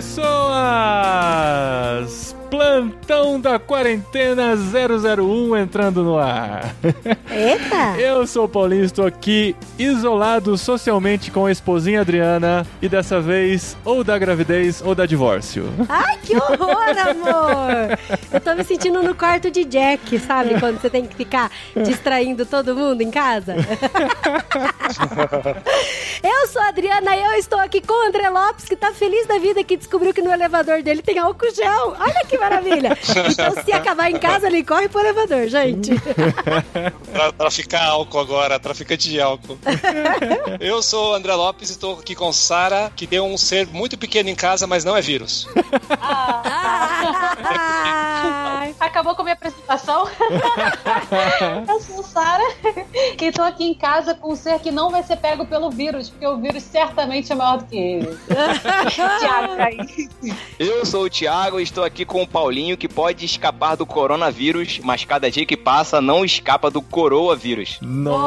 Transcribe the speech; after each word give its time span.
pessoas! 0.00 0.40
Plantão 2.50 2.99
da 3.40 3.58
Quarentena 3.58 4.54
001 4.54 5.56
entrando 5.56 6.04
no 6.04 6.16
ar. 6.16 6.76
Eita! 7.28 7.98
Eu 8.00 8.24
sou 8.24 8.44
o 8.44 8.48
Paulinho, 8.48 8.84
estou 8.84 9.04
aqui 9.04 9.56
isolado 9.76 10.56
socialmente 10.56 11.28
com 11.28 11.46
a 11.46 11.50
esposinha 11.50 12.02
Adriana 12.02 12.64
e 12.80 12.88
dessa 12.88 13.20
vez 13.20 13.76
ou 13.84 14.04
da 14.04 14.16
gravidez 14.16 14.80
ou 14.80 14.94
da 14.94 15.06
divórcio. 15.06 15.68
Ai, 15.88 16.18
que 16.22 16.36
horror, 16.36 16.94
amor! 17.08 17.98
Eu 18.32 18.40
tô 18.40 18.54
me 18.54 18.62
sentindo 18.62 19.02
no 19.02 19.12
quarto 19.12 19.50
de 19.50 19.64
Jack, 19.64 20.16
sabe? 20.20 20.60
Quando 20.60 20.80
você 20.80 20.88
tem 20.88 21.04
que 21.04 21.16
ficar 21.16 21.50
distraindo 21.74 22.46
todo 22.46 22.76
mundo 22.76 23.00
em 23.00 23.10
casa. 23.10 23.56
eu 26.22 26.46
sou 26.46 26.62
a 26.62 26.68
Adriana 26.68 27.16
e 27.16 27.24
eu 27.24 27.32
estou 27.32 27.58
aqui 27.58 27.80
com 27.80 27.92
o 27.92 28.06
André 28.06 28.30
Lopes, 28.30 28.66
que 28.66 28.76
tá 28.76 28.92
feliz 28.92 29.26
da 29.26 29.38
vida 29.38 29.64
que 29.64 29.76
descobriu 29.76 30.14
que 30.14 30.22
no 30.22 30.30
elevador 30.30 30.80
dele 30.80 31.02
tem 31.02 31.18
álcool 31.18 31.52
gel. 31.52 31.96
Olha 31.98 32.24
que 32.28 32.38
maravilha! 32.38 32.99
Então, 33.30 33.64
se 33.64 33.72
acabar 33.72 34.10
em 34.10 34.18
casa, 34.18 34.46
ele 34.46 34.64
corre 34.64 34.88
pro 34.88 35.00
elevador, 35.00 35.48
gente. 35.48 35.92
Tra 37.12 37.32
traficar 37.32 37.84
álcool 37.86 38.18
agora, 38.18 38.58
traficante 38.58 39.08
de 39.08 39.20
álcool. 39.20 39.58
Eu 40.60 40.82
sou 40.82 41.12
o 41.12 41.14
André 41.14 41.34
Lopes 41.34 41.70
e 41.70 41.72
estou 41.72 41.98
aqui 41.98 42.14
com 42.14 42.32
Sara, 42.32 42.92
que 42.94 43.06
tem 43.06 43.20
um 43.20 43.36
ser 43.36 43.66
muito 43.68 43.96
pequeno 43.96 44.28
em 44.28 44.34
casa, 44.34 44.66
mas 44.66 44.84
não 44.84 44.96
é 44.96 45.00
vírus. 45.00 45.48
Ai. 45.90 46.80
Acabou 48.80 49.14
com 49.14 49.20
a 49.20 49.24
minha 49.24 49.34
apresentação. 49.34 50.08
eu 51.68 51.80
sou 51.80 52.02
Sara 52.02 52.42
e 53.20 53.24
estou 53.26 53.44
aqui 53.44 53.64
em 53.64 53.74
casa 53.74 54.14
com 54.14 54.32
um 54.32 54.36
ser 54.36 54.58
que 54.60 54.70
não 54.70 54.90
vai 54.90 55.02
ser 55.02 55.16
pego 55.16 55.44
pelo 55.44 55.70
vírus, 55.70 56.08
porque 56.08 56.26
o 56.26 56.38
vírus 56.38 56.62
certamente 56.62 57.30
é 57.30 57.34
maior 57.34 57.58
do 57.58 57.66
que 57.66 57.76
ele. 57.76 58.18
Tiago, 58.90 59.56
tá 59.56 59.64
aí. 59.64 60.08
Eu 60.58 60.86
sou 60.86 61.04
o 61.04 61.10
Thiago 61.10 61.60
e 61.60 61.62
estou 61.62 61.84
aqui 61.84 62.06
com 62.06 62.22
o 62.22 62.26
Paulinho, 62.26 62.76
que 62.76 62.88
pode 62.88 63.26
escapar 63.26 63.76
do 63.76 63.84
coronavírus, 63.84 64.80
mas 64.82 65.04
cada 65.04 65.30
dia 65.30 65.44
que 65.44 65.56
passa 65.58 66.00
não 66.00 66.24
escapa 66.24 66.70
do 66.70 66.80
coroavírus. 66.80 67.78
Nossa, 67.82 68.20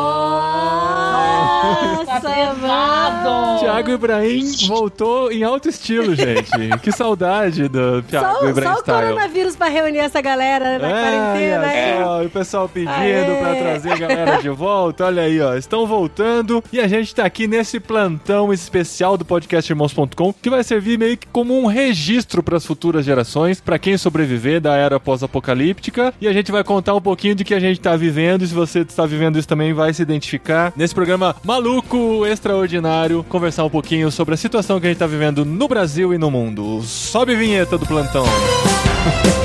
Tá 2.06 2.22
mano. 2.22 2.56
pesado. 2.56 3.60
Tiago 3.60 3.90
Ibrahim 3.92 4.52
voltou 4.68 5.32
em 5.32 5.44
alto 5.44 5.68
estilo, 5.70 6.14
gente. 6.16 6.52
Que 6.82 6.92
saudade 6.92 7.68
do 7.68 8.02
Tiago 8.04 8.40
Só, 8.40 8.50
Ibrahim 8.50 8.68
só 8.74 8.76
o 8.76 8.82
Style. 8.82 9.02
coronavírus 9.08 9.56
pra 9.56 9.68
reunir 9.68 10.00
essa 10.00 10.22
galera 10.22 10.43
na 10.80 10.90
É, 10.90 11.60
quarentena. 11.64 12.06
só, 12.06 12.24
e 12.24 12.26
o 12.26 12.30
pessoal 12.30 12.70
pedindo 12.70 12.92
Aê. 12.92 13.24
pra 13.40 13.56
trazer 13.56 13.92
a 13.92 13.96
galera 13.98 14.42
de 14.42 14.50
volta. 14.50 15.06
Olha 15.06 15.24
aí, 15.24 15.40
ó. 15.42 15.56
Estão 15.56 15.86
voltando 15.88 16.64
e 16.72 16.80
a 16.80 16.88
gente 16.88 17.14
tá 17.16 17.26
aqui 17.26 17.48
nesse 17.48 17.80
plantão 17.80 18.52
especial 18.54 19.18
do 19.18 19.26
podcastirmãos.com 19.26 20.34
que 20.42 20.50
vai 20.50 20.64
servir 20.64 20.98
meio 20.98 21.18
que 21.18 21.28
como 21.28 21.58
um 21.58 21.66
registro 21.66 22.44
pras 22.44 22.66
futuras 22.66 23.06
gerações, 23.06 23.60
pra 23.62 23.80
quem 23.80 23.98
sobreviver 23.98 24.60
da 24.62 24.76
era 24.76 25.00
pós-apocalíptica. 25.00 26.14
E 26.20 26.28
a 26.28 26.34
gente 26.34 26.52
vai 26.52 26.64
contar 26.64 26.94
um 26.96 27.02
pouquinho 27.02 27.36
de 27.36 27.44
que 27.44 27.54
a 27.54 27.60
gente 27.60 27.80
tá 27.80 27.96
vivendo. 27.96 28.44
E 28.44 28.48
se 28.48 28.54
você 28.54 28.80
está 28.80 29.06
vivendo 29.06 29.38
isso 29.40 29.48
também, 29.48 29.74
vai 29.74 29.94
se 29.94 30.02
identificar 30.02 30.74
nesse 30.76 30.94
programa 30.94 31.36
maluco, 31.44 32.26
extraordinário, 32.26 33.24
conversar 33.30 33.64
um 33.66 33.70
pouquinho 33.70 34.12
sobre 34.12 34.34
a 34.34 34.38
situação 34.38 34.80
que 34.80 34.86
a 34.88 34.90
gente 34.90 35.00
tá 35.00 35.08
vivendo 35.08 35.46
no 35.46 35.68
Brasil 35.68 36.14
e 36.14 36.18
no 36.18 36.30
mundo. 36.32 36.82
Sobe 36.84 37.36
vinheta 37.36 37.78
do 37.78 37.86
plantão. 37.86 38.24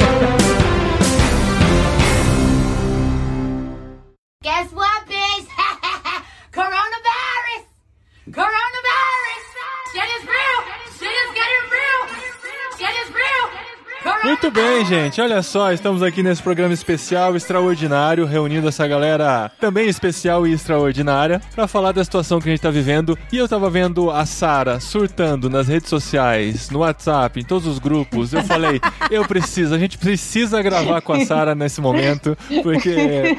Muito 14.29 14.51
bem, 14.51 14.85
gente. 14.85 15.23
Olha 15.23 15.43
só, 15.43 15.73
estamos 15.73 16.03
aqui 16.03 16.23
nesse 16.23 16.43
programa 16.43 16.75
especial, 16.75 17.35
extraordinário, 17.35 18.27
reunindo 18.27 18.69
essa 18.69 18.87
galera 18.87 19.51
também 19.59 19.89
especial 19.89 20.47
e 20.47 20.53
extraordinária 20.53 21.41
para 21.55 21.67
falar 21.67 21.93
da 21.93 22.05
situação 22.05 22.39
que 22.39 22.47
a 22.47 22.51
gente 22.51 22.61
tá 22.61 22.71
vivendo. 22.71 23.19
E 23.33 23.39
eu 23.39 23.49
tava 23.49 23.71
vendo 23.71 24.11
a 24.11 24.27
Sara 24.27 24.81
surtando 24.81 25.49
nas 25.49 25.67
redes 25.67 25.89
sociais, 25.89 26.69
no 26.69 26.81
WhatsApp, 26.81 27.41
em 27.41 27.43
todos 27.43 27.67
os 27.67 27.79
grupos. 27.79 28.35
Eu 28.35 28.45
falei, 28.45 28.79
eu 29.11 29.27
preciso, 29.27 29.75
a 29.75 29.79
gente 29.79 29.97
precisa 29.97 30.61
gravar 30.61 31.01
com 31.01 31.15
a 31.15 31.25
Sara 31.25 31.55
nesse 31.55 31.81
momento, 31.81 32.37
porque 32.63 33.35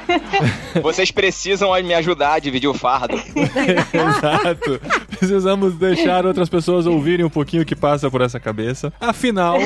Vocês 0.81 1.11
precisam 1.11 1.71
me 1.83 1.93
ajudar 1.93 2.33
a 2.33 2.39
dividir 2.39 2.69
o 2.69 2.73
fardo. 2.73 3.15
Exato. 3.93 4.81
Precisamos 5.07 5.75
deixar 5.75 6.25
outras 6.25 6.49
pessoas 6.49 6.85
ouvirem 6.85 7.25
um 7.25 7.29
pouquinho 7.29 7.63
o 7.63 7.65
que 7.65 7.75
passa 7.75 8.09
por 8.09 8.21
essa 8.21 8.39
cabeça. 8.39 8.91
Afinal, 8.99 9.57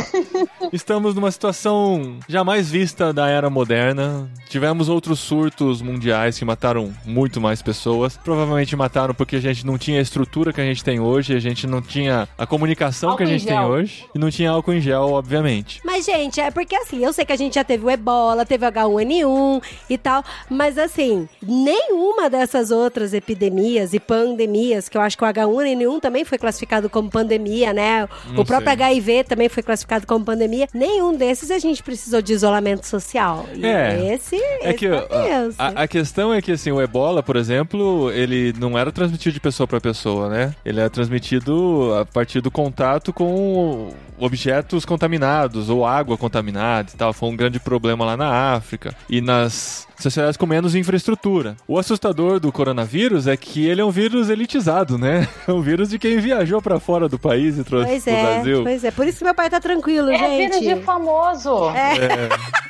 estamos 0.73 1.13
numa 1.13 1.31
situação 1.31 2.17
jamais 2.27 2.69
vista 2.69 3.13
da 3.13 3.29
era 3.29 3.47
moderna. 3.47 4.27
Tivemos 4.49 4.89
outros 4.89 5.19
surtos 5.19 5.81
mundiais 5.81 6.37
que 6.37 6.43
mataram 6.43 6.91
muito 7.05 7.39
mais 7.39 7.61
pessoas. 7.61 8.17
Provavelmente 8.17 8.75
mataram 8.75 9.13
porque 9.13 9.35
a 9.35 9.41
gente 9.41 9.65
não 9.65 9.77
tinha 9.77 9.99
a 9.99 10.01
estrutura 10.01 10.51
que 10.51 10.59
a 10.59 10.63
gente 10.63 10.83
tem 10.83 10.99
hoje, 10.99 11.35
a 11.35 11.39
gente 11.39 11.67
não 11.67 11.81
tinha 11.81 12.27
a 12.37 12.47
comunicação 12.47 13.15
que 13.15 13.21
a 13.21 13.25
Álcool 13.25 13.37
gente 13.37 13.45
tem 13.47 13.59
hoje 13.59 14.05
e 14.15 14.19
não 14.19 14.31
tinha 14.31 14.49
álcool 14.49 14.73
em 14.73 14.81
gel, 14.81 15.11
obviamente. 15.11 15.79
Mas, 15.85 16.05
gente, 16.05 16.41
é 16.41 16.49
porque 16.49 16.75
assim, 16.75 17.03
eu 17.03 17.13
sei 17.13 17.23
que 17.23 17.33
a 17.33 17.37
gente 17.37 17.53
já 17.53 17.63
teve 17.63 17.85
o 17.85 17.89
ebola, 17.89 18.45
teve 18.45 18.65
o 18.65 18.71
H1N1 18.71 19.63
e 19.89 19.97
tal, 19.97 20.23
mas 20.49 20.77
assim, 20.79 21.29
nenhuma 21.41 22.29
dessas 22.29 22.71
outras 22.71 23.13
epidemias 23.13 23.93
e 23.93 23.99
pandemias, 23.99 24.89
que 24.89 24.97
eu 24.97 25.01
acho 25.01 25.17
que 25.17 25.23
o 25.23 25.27
H1N1 25.27 26.01
também 26.01 26.25
foi 26.25 26.39
classificado 26.39 26.89
como 26.89 27.09
pandemia, 27.11 27.73
né? 27.73 28.07
Não 28.27 28.41
o 28.41 28.45
próprio 28.45 28.69
sei. 28.69 28.73
HIV 28.73 29.23
também 29.25 29.49
foi 29.49 29.61
classificado 29.61 30.07
como 30.07 30.25
pandemia. 30.25 30.62
Nenhum 30.73 31.15
desses 31.15 31.51
a 31.51 31.59
gente 31.59 31.81
precisou 31.83 32.21
de 32.21 32.33
isolamento 32.33 32.85
social. 32.85 33.45
E 33.55 33.65
É. 33.65 34.13
esse, 34.13 34.35
É 34.35 34.69
esse 34.69 34.77
que 34.77 34.87
tenso. 34.89 35.55
a, 35.57 35.83
a 35.83 35.87
questão 35.87 36.33
é 36.33 36.41
que 36.41 36.51
assim, 36.51 36.71
o 36.71 36.81
ebola, 36.81 37.21
por 37.23 37.35
exemplo, 37.35 38.11
ele 38.11 38.53
não 38.59 38.77
era 38.77 38.91
transmitido 38.91 39.33
de 39.33 39.39
pessoa 39.39 39.67
para 39.67 39.79
pessoa, 39.81 40.29
né? 40.29 40.55
Ele 40.65 40.79
é 40.79 40.89
transmitido 40.89 41.93
a 41.99 42.05
partir 42.05 42.41
do 42.41 42.51
contato 42.51 43.11
com 43.13 43.93
objetos 44.17 44.85
contaminados 44.85 45.69
ou 45.69 45.85
água 45.85 46.17
contaminada 46.17 46.89
e 46.93 46.97
tal. 46.97 47.13
Foi 47.13 47.29
um 47.29 47.35
grande 47.35 47.59
problema 47.59 48.05
lá 48.05 48.15
na 48.17 48.53
África 48.53 48.95
e 49.09 49.21
nas 49.21 49.87
sociedades 50.03 50.37
com 50.37 50.45
menos 50.45 50.75
infraestrutura. 50.75 51.55
O 51.67 51.79
assustador 51.79 52.39
do 52.39 52.51
coronavírus 52.51 53.25
é 53.27 53.35
que 53.35 53.65
ele 53.65 53.81
é 53.81 53.85
um 53.85 53.89
vírus 53.91 54.29
elitizado, 54.29 54.97
né? 54.97 55.27
É 55.47 55.51
um 55.51 55.61
vírus 55.61 55.89
de 55.89 55.97
quem 55.97 56.17
viajou 56.19 56.61
para 56.61 56.79
fora 56.79 57.09
do 57.09 57.17
país 57.17 57.57
e 57.57 57.63
trouxe 57.63 57.87
Pois 57.87 58.03
pro 58.03 58.13
é, 58.13 58.21
Brasil. 58.35 58.63
pois 58.63 58.83
é. 58.83 58.91
Por 58.91 59.07
isso 59.07 59.17
que 59.19 59.23
meu 59.23 59.33
pai 59.33 59.49
tá 59.49 59.59
tranquilo, 59.59 60.09
É 60.11 60.17
gente. 60.17 60.37
vírus 60.59 60.59
de 60.77 60.83
famoso. 60.83 61.71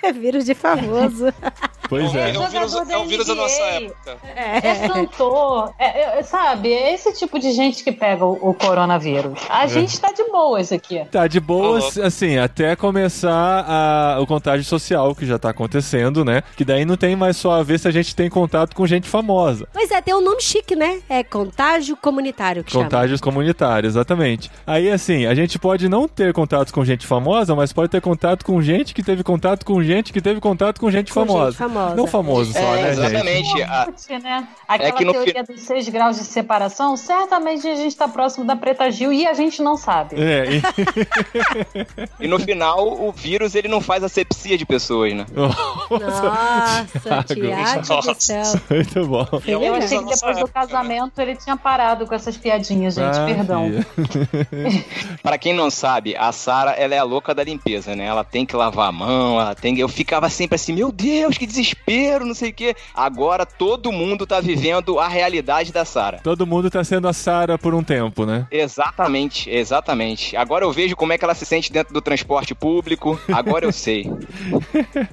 É 0.04 0.12
vírus 0.12 0.44
de 0.46 0.54
famoso. 0.54 1.28
Pois 1.90 2.14
é. 2.16 2.32
É 2.32 2.40
um 2.40 2.48
vírus, 2.48 2.74
é 2.90 2.98
um 2.98 3.06
vírus 3.08 3.28
da 3.28 3.36
nossa 3.36 3.62
época. 3.62 4.18
É 4.36 4.88
cantor, 4.88 5.74
é- 5.78 6.20
é- 6.20 6.24
sabe? 6.24 6.72
É 6.74 6.94
esse 6.94 7.14
tipo 7.14 7.38
de 7.40 7.52
gente 7.52 7.84
que 7.84 7.92
pega 7.92 8.26
o, 8.26 8.50
o 8.50 8.54
coronavírus. 8.54 9.40
A 9.50 9.68
gente 9.68 10.00
tá 10.00 10.12
de 10.12 10.24
boas 10.32 10.72
aqui. 10.72 11.04
Tá 11.12 11.28
de 11.28 11.40
boas, 11.40 11.98
Alô. 11.98 12.08
assim, 12.08 12.38
até 12.38 12.76
começar 12.76 13.66
a- 13.68 14.18
o 14.20 14.26
contágio 14.28 14.66
social 14.66 15.14
que 15.16 15.26
já 15.26 15.38
tá 15.38 15.50
acontecendo, 15.50 16.24
né? 16.26 16.42
Que 16.56 16.66
daí 16.66 16.86
não 16.86 16.96
tem 16.98 17.16
mais 17.16 17.38
só 17.38 17.54
a 17.54 17.64
ver 17.64 17.80
se 17.80 17.88
a 17.88 17.92
gente 17.92 18.16
tem 18.16 18.30
contato 18.30 18.76
com 18.76 18.86
gente 18.88 19.08
famosa. 19.08 19.68
Pois 19.74 19.92
é, 19.92 20.02
tem 20.02 20.14
um 20.14 20.22
nome 20.22 20.42
chique, 20.42 20.76
né? 20.76 21.00
É 21.10 21.24
contágio 21.24 21.96
comunitário 21.98 22.64
que 22.64 22.72
chama. 22.72 22.86
Contágios 22.86 23.20
comunitários, 23.22 23.94
exatamente. 23.94 24.50
Aí, 24.66 24.90
assim, 24.90 25.26
a 25.26 25.36
gente 25.36 25.60
pode 25.60 25.88
não 25.90 26.08
ter 26.08 26.34
contato 26.34 26.72
com 26.74 26.84
gente 26.86 27.06
famosa, 27.06 27.56
mas 27.56 27.72
pode 27.74 27.90
ter 27.90 28.02
contato 28.02 28.44
com 28.46 28.62
gente 28.62 28.94
que 28.94 29.04
teve 29.04 29.24
contato 29.24 29.66
com 29.66 29.82
gente 29.84 30.12
que 30.14 30.22
teve 30.22 30.40
contato 30.40 30.80
com 30.80 30.90
gente 30.90 31.12
Com 31.14 31.22
gente 31.22 31.28
famosa. 31.28 31.58
Famosa. 31.74 31.96
Não 31.96 32.08
famoso 32.08 32.54
só, 32.54 32.60
É, 32.60 32.64
né, 32.82 32.94
gente? 32.94 33.06
exatamente. 33.06 33.62
A- 33.64 33.86
Putz, 33.86 34.08
né? 34.22 34.48
Aquela 34.68 34.92
que 34.94 35.06
no 35.06 35.12
teoria 35.14 35.44
dos 35.44 35.62
seis 35.62 35.90
graus 35.90 36.18
de 36.18 36.24
separação, 36.24 36.96
certamente 36.98 37.68
a 37.68 37.76
gente 37.76 37.96
tá 37.96 38.08
próximo 38.08 38.46
da 38.46 38.56
Preta 38.56 38.90
Gil 38.92 39.12
e 39.12 39.26
a 39.28 39.34
gente 39.34 39.62
não 39.62 39.76
sabe. 39.78 40.16
É, 40.18 40.46
e... 42.20 42.26
E 42.26 42.28
no 42.28 42.40
final, 42.40 42.88
o 42.88 43.12
vírus 43.12 43.56
ele 43.56 43.68
não 43.68 43.82
faz 43.82 44.04
asepsia 44.04 44.58
de 44.58 44.66
pessoas, 44.66 45.14
né? 45.14 45.26
Nossa, 45.34 46.88
Thiago. 47.02 47.34
Tiago 47.34 47.82
do 47.82 47.90
Nossa. 48.08 48.16
céu. 48.20 48.44
muito 48.70 49.08
bom. 49.08 49.28
Eu 49.46 49.64
É 49.64 49.72
um 49.72 49.76
achei 49.76 49.98
que 50.00 50.04
depois 50.06 50.22
nossa 50.22 50.40
do 50.42 50.48
casamento 50.48 51.20
ele 51.20 51.36
tinha 51.36 51.56
parado 51.58 52.06
com 52.08 52.16
essas 52.16 52.38
piadinhas, 52.38 52.96
gente. 52.96 53.18
Ah, 53.18 53.26
Perdão. 53.26 53.70
Pra 55.22 55.38
quem 55.38 55.54
não 55.54 55.70
sabe, 55.70 56.16
a 56.16 56.32
Sara 56.32 56.72
ela 56.72 56.94
é 56.96 56.98
a 56.98 57.04
louca 57.04 57.34
da 57.34 57.44
limpeza, 57.44 57.96
né? 57.96 58.06
Ela 58.06 58.24
tem 58.24 58.46
que 58.46 58.56
lavar 58.56 58.90
a 58.90 58.92
mão, 58.92 59.40
ela 59.40 59.56
tem. 59.56 59.78
Eu 59.80 59.88
ficava 59.90 60.30
sempre 60.30 60.56
assim, 60.56 60.74
meu 60.74 60.92
Deus, 60.92 61.38
que 61.38 61.46
desespero, 61.46 61.63
não 62.26 62.34
sei 62.34 62.50
o 62.50 62.54
quê. 62.54 62.76
Agora 62.94 63.46
todo 63.46 63.92
mundo 63.92 64.26
tá 64.26 64.40
vivendo 64.40 65.00
a 65.00 65.08
realidade 65.08 65.72
da 65.72 65.86
Sara. 65.86 66.20
Todo 66.24 66.46
mundo 66.46 66.70
tá 66.70 66.84
sendo 66.84 67.08
a 67.08 67.14
Sara 67.14 67.58
por 67.58 67.74
um 67.74 67.84
tempo, 67.84 68.26
né? 68.26 68.48
Exatamente, 68.52 69.50
exatamente. 69.50 70.36
Agora 70.36 70.66
eu 70.66 70.72
vejo 70.72 70.96
como 70.96 71.14
é 71.14 71.18
que 71.18 71.24
ela 71.24 71.36
se 71.36 71.46
sente 71.46 71.72
dentro 71.72 71.94
do 71.94 72.02
transporte 72.02 72.54
público. 72.56 73.20
Agora 73.32 73.66
eu 73.66 73.72
sei. 73.72 74.04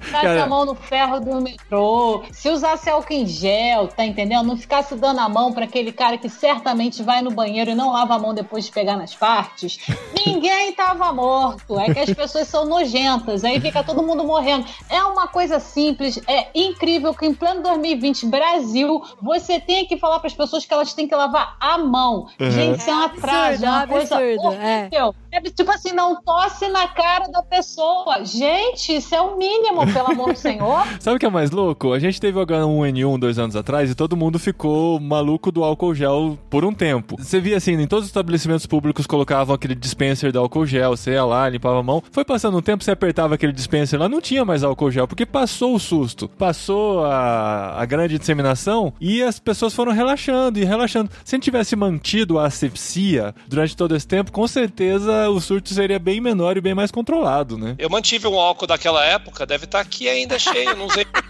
Ficasse 0.00 0.10
Cara- 0.10 0.44
a 0.44 0.46
mão 0.46 0.64
no 0.64 0.74
ferro 0.74 1.20
do 1.20 1.40
metrô, 1.40 2.22
se 2.32 2.48
usasse 2.48 2.88
álcool 2.88 3.12
em 3.12 3.26
gel, 3.26 3.88
tá 3.88 4.04
entendendo? 4.04 4.46
Não 4.46 4.56
ficasse 4.56 4.94
dando 4.94 5.20
a 5.20 5.28
mão 5.28 5.52
pra 5.52 5.64
aquele 5.64 5.92
cara 5.92 6.16
que 6.18 6.28
certamente 6.28 7.02
vai 7.02 7.22
no 7.22 7.30
banheiro 7.30 7.70
e 7.70 7.74
não 7.74 7.92
lava 7.92 8.14
a 8.14 8.18
mão 8.18 8.34
depois 8.34 8.64
de 8.66 8.72
pegar 8.72 8.96
nas 8.96 9.14
partes. 9.14 9.78
Ninguém 10.26 10.72
tava 10.72 11.12
morto. 11.12 11.78
É 11.78 11.92
que 11.92 11.98
as 12.00 12.10
pessoas 12.12 12.48
são 12.48 12.64
nojentas, 12.64 13.44
aí 13.44 13.60
fica 13.60 13.82
todo 13.82 14.02
mundo 14.02 14.24
morrendo. 14.24 14.64
É 14.88 15.02
uma 15.04 15.28
coisa 15.28 15.58
simples, 15.60 16.20
é 16.26 16.39
incrível 16.54 17.14
que 17.14 17.26
em 17.26 17.34
pleno 17.34 17.62
2020, 17.62 18.26
Brasil, 18.26 19.02
você 19.20 19.60
tem 19.60 19.86
que 19.86 19.96
falar 19.96 20.20
pras 20.20 20.34
pessoas 20.34 20.64
que 20.64 20.72
elas 20.72 20.92
têm 20.92 21.08
que 21.08 21.14
lavar 21.14 21.56
a 21.60 21.78
mão. 21.78 22.28
Gente, 22.38 22.80
isso 22.80 22.90
é 22.90 22.94
um 22.94 23.02
atraso, 23.02 23.64
é 23.64 23.68
uma 23.68 23.86
coisa 23.86 24.16
absurdo, 24.16 24.52
é. 24.54 24.80
horrível. 24.82 25.14
É 25.32 25.40
tipo 25.40 25.70
assim, 25.70 25.92
não 25.92 26.20
tosse 26.22 26.68
na 26.68 26.88
cara 26.88 27.28
da 27.28 27.40
pessoa. 27.42 28.24
Gente, 28.24 28.96
isso 28.96 29.14
é 29.14 29.20
o 29.20 29.36
mínimo, 29.36 29.80
pelo 29.92 30.10
amor 30.10 30.32
do 30.32 30.38
Senhor. 30.38 30.84
Sabe 30.98 31.16
o 31.16 31.20
que 31.20 31.26
é 31.26 31.30
mais 31.30 31.52
louco? 31.52 31.92
A 31.92 32.00
gente 32.00 32.20
teve 32.20 32.38
o 32.38 32.44
H1N1 32.44 33.18
dois 33.18 33.38
anos 33.38 33.54
atrás 33.54 33.90
e 33.90 33.94
todo 33.94 34.16
mundo 34.16 34.38
ficou 34.38 34.98
maluco 34.98 35.52
do 35.52 35.62
álcool 35.62 35.94
gel 35.94 36.36
por 36.48 36.64
um 36.64 36.72
tempo. 36.72 37.16
Você 37.16 37.40
via 37.40 37.56
assim, 37.56 37.72
em 37.72 37.86
todos 37.86 38.04
os 38.04 38.10
estabelecimentos 38.10 38.66
públicos 38.66 39.06
colocavam 39.06 39.54
aquele 39.54 39.74
dispenser 39.74 40.32
de 40.32 40.38
álcool 40.38 40.66
gel, 40.66 40.96
você 40.96 41.12
ia 41.12 41.24
lá, 41.24 41.48
limpava 41.48 41.78
a 41.78 41.82
mão. 41.82 42.02
Foi 42.10 42.24
passando 42.24 42.58
um 42.58 42.62
tempo, 42.62 42.82
você 42.82 42.90
apertava 42.90 43.34
aquele 43.34 43.52
dispenser 43.52 43.98
lá, 43.98 44.08
não 44.08 44.20
tinha 44.20 44.44
mais 44.44 44.64
álcool 44.64 44.90
gel, 44.90 45.06
porque 45.06 45.26
passou 45.26 45.74
o 45.74 45.80
susto, 45.80 46.29
passou 46.38 47.04
a, 47.04 47.80
a 47.80 47.84
grande 47.84 48.18
disseminação 48.18 48.92
e 49.00 49.22
as 49.22 49.38
pessoas 49.38 49.74
foram 49.74 49.92
relaxando 49.92 50.58
e 50.58 50.64
relaxando. 50.64 51.10
Se 51.24 51.34
a 51.34 51.36
gente 51.36 51.44
tivesse 51.44 51.74
mantido 51.76 52.38
a 52.38 52.46
asepsia 52.46 53.34
durante 53.46 53.76
todo 53.76 53.94
esse 53.96 54.06
tempo, 54.06 54.32
com 54.32 54.46
certeza 54.46 55.28
o 55.30 55.40
surto 55.40 55.72
seria 55.74 55.98
bem 55.98 56.20
menor 56.20 56.56
e 56.56 56.60
bem 56.60 56.74
mais 56.74 56.90
controlado, 56.90 57.56
né? 57.58 57.74
Eu 57.78 57.90
mantive 57.90 58.26
um 58.26 58.38
álcool 58.38 58.66
daquela 58.66 59.04
época, 59.04 59.44
deve 59.46 59.64
estar 59.64 59.80
aqui 59.80 60.08
ainda 60.08 60.38
cheio, 60.38 60.76
não 60.76 60.88
sei. 60.88 61.06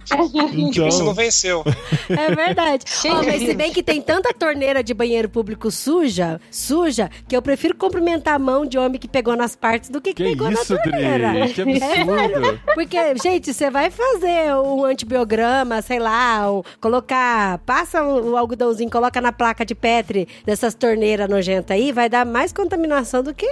Então- 0.53 0.89
Isso 0.89 1.05
não 1.05 1.15
venceu. 1.15 1.63
É 2.09 2.35
verdade. 2.35 2.85
De 3.01 3.09
mas 3.27 3.41
se 3.43 3.55
bem 3.55 3.73
que 3.73 3.83
tem 3.83 4.01
tanta 4.03 4.35
torneira 4.35 4.83
de 4.83 4.93
banheiro 4.93 5.29
público 5.29 5.71
suja, 5.71 6.41
suja, 6.51 7.09
que 7.29 7.37
eu 7.37 7.41
prefiro 7.43 7.77
cumprimentar 7.77 8.35
a 8.35 8.39
mão 8.39 8.67
de 8.67 8.77
homem 8.77 8.99
que 8.99 9.07
pegou 9.09 9.37
nas 9.37 9.55
partes 9.55 9.89
do 9.89 10.01
que 10.01 10.13
que, 10.13 10.25
Que 10.25 10.31
pegou 10.31 10.51
isso, 10.51 10.75
na 10.75 10.83
torneira. 10.83 11.33
Dri? 11.33 11.53
Que 11.53 11.63
absurdo. 11.63 12.61
Porque, 12.75 12.97
gente, 13.23 13.53
você 13.55 13.71
vai 13.71 13.91
fazer 13.91 14.55
um 14.57 14.90
antibiograma, 14.91 15.81
sei 15.83 15.99
lá, 15.99 16.49
ou 16.49 16.65
colocar, 16.81 17.59
passa 17.59 18.03
o 18.03 18.37
algodãozinho, 18.37 18.91
coloca 18.91 19.21
na 19.21 19.33
placa 19.33 19.65
de 19.65 19.75
Petri 19.75 20.29
dessas 20.45 20.75
torneiras 20.75 21.29
nojentas 21.29 21.75
aí, 21.77 21.93
vai 21.93 22.09
dar 22.09 22.25
mais 22.27 22.53
contaminação 22.53 23.23
do 23.23 23.33
que 23.35 23.47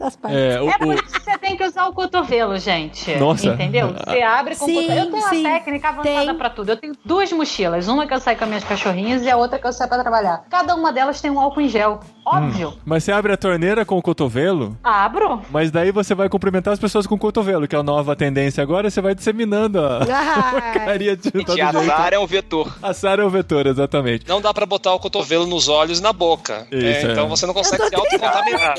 as 0.00 0.16
partes. 0.16 0.38
É, 0.38 0.60
o- 0.60 0.68
É 0.70 0.78
por 0.78 0.86
o- 0.88 0.92
isso 0.94 1.02
que 1.04 1.20
você 1.22 1.38
tem 1.38 1.56
que 1.56 1.64
usar 1.64 1.86
o 1.86 1.92
cotovelo, 1.92 2.56
gente. 2.58 3.14
Nossa. 3.16 3.48
Entendeu? 3.48 3.94
Você 4.06 4.22
abre 4.22 4.54
com 4.56 4.64
Sim, 4.66 4.72
o 4.78 4.80
cotovelo. 4.82 5.00
Eu 5.06 5.10
tenho 5.12 5.28
sim, 5.28 5.40
uma 5.40 5.50
técnica 5.50 5.88
avançada 5.88 6.26
tem. 6.26 6.34
pra 6.34 6.50
tudo. 6.50 6.68
Eu 6.70 6.76
tenho 6.76 6.92
duas 7.04 7.32
mochilas. 7.32 7.88
Uma 7.88 8.06
que 8.06 8.14
eu 8.14 8.20
saio 8.20 8.36
com 8.38 8.44
as 8.44 8.48
minhas 8.50 8.64
cachorrinhas 8.64 9.22
e 9.22 9.30
a 9.30 9.36
outra 9.36 9.58
que 9.58 9.66
eu 9.66 9.72
saio 9.72 9.88
pra 9.88 10.00
trabalhar. 10.02 10.44
Cada 10.50 10.74
uma 10.74 10.92
delas 10.92 11.20
tem 11.20 11.30
um 11.30 11.40
álcool 11.40 11.60
em 11.60 11.68
gel. 11.68 12.00
Óbvio. 12.24 12.74
Mas 12.84 13.04
você 13.04 13.12
abre 13.12 13.32
a 13.32 13.36
torneira 13.38 13.84
com 13.86 13.96
o 13.96 14.02
cotovelo, 14.02 14.76
Abro. 14.84 15.40
mas 15.50 15.70
daí 15.70 15.90
você 15.90 16.14
vai 16.14 16.28
cumprimentar 16.28 16.74
as 16.74 16.78
pessoas 16.78 17.06
com 17.06 17.14
o 17.14 17.18
cotovelo, 17.18 17.66
que 17.66 17.74
é 17.74 17.78
a 17.78 17.82
nova 17.82 18.14
tendência 18.14 18.62
agora, 18.62 18.90
você 18.90 19.00
vai 19.00 19.14
disseminando 19.14 19.80
a 19.80 20.00
Ah, 20.12 20.67
porcaria 20.72 21.16
de 21.16 21.30
todo 21.30 21.52
a 21.52 21.54
jeito. 21.72 21.86
Sara 21.86 22.16
é 22.16 22.18
um 22.18 22.26
vetor. 22.26 22.76
A 22.82 22.92
Sara 22.94 23.22
é 23.22 23.24
o 23.26 23.30
vetor, 23.30 23.66
exatamente. 23.66 24.26
Não 24.28 24.40
dá 24.40 24.52
pra 24.54 24.66
botar 24.66 24.94
o 24.94 24.98
cotovelo 24.98 25.46
nos 25.46 25.68
olhos 25.68 25.98
e 25.98 26.02
na 26.02 26.12
boca. 26.12 26.66
Isso, 26.70 26.86
É, 26.86 27.02
é. 27.02 27.12
Então 27.12 27.28
você 27.28 27.46
não 27.46 27.54
consegue 27.54 27.86
se 27.88 27.94
autocontaminar. 27.94 28.74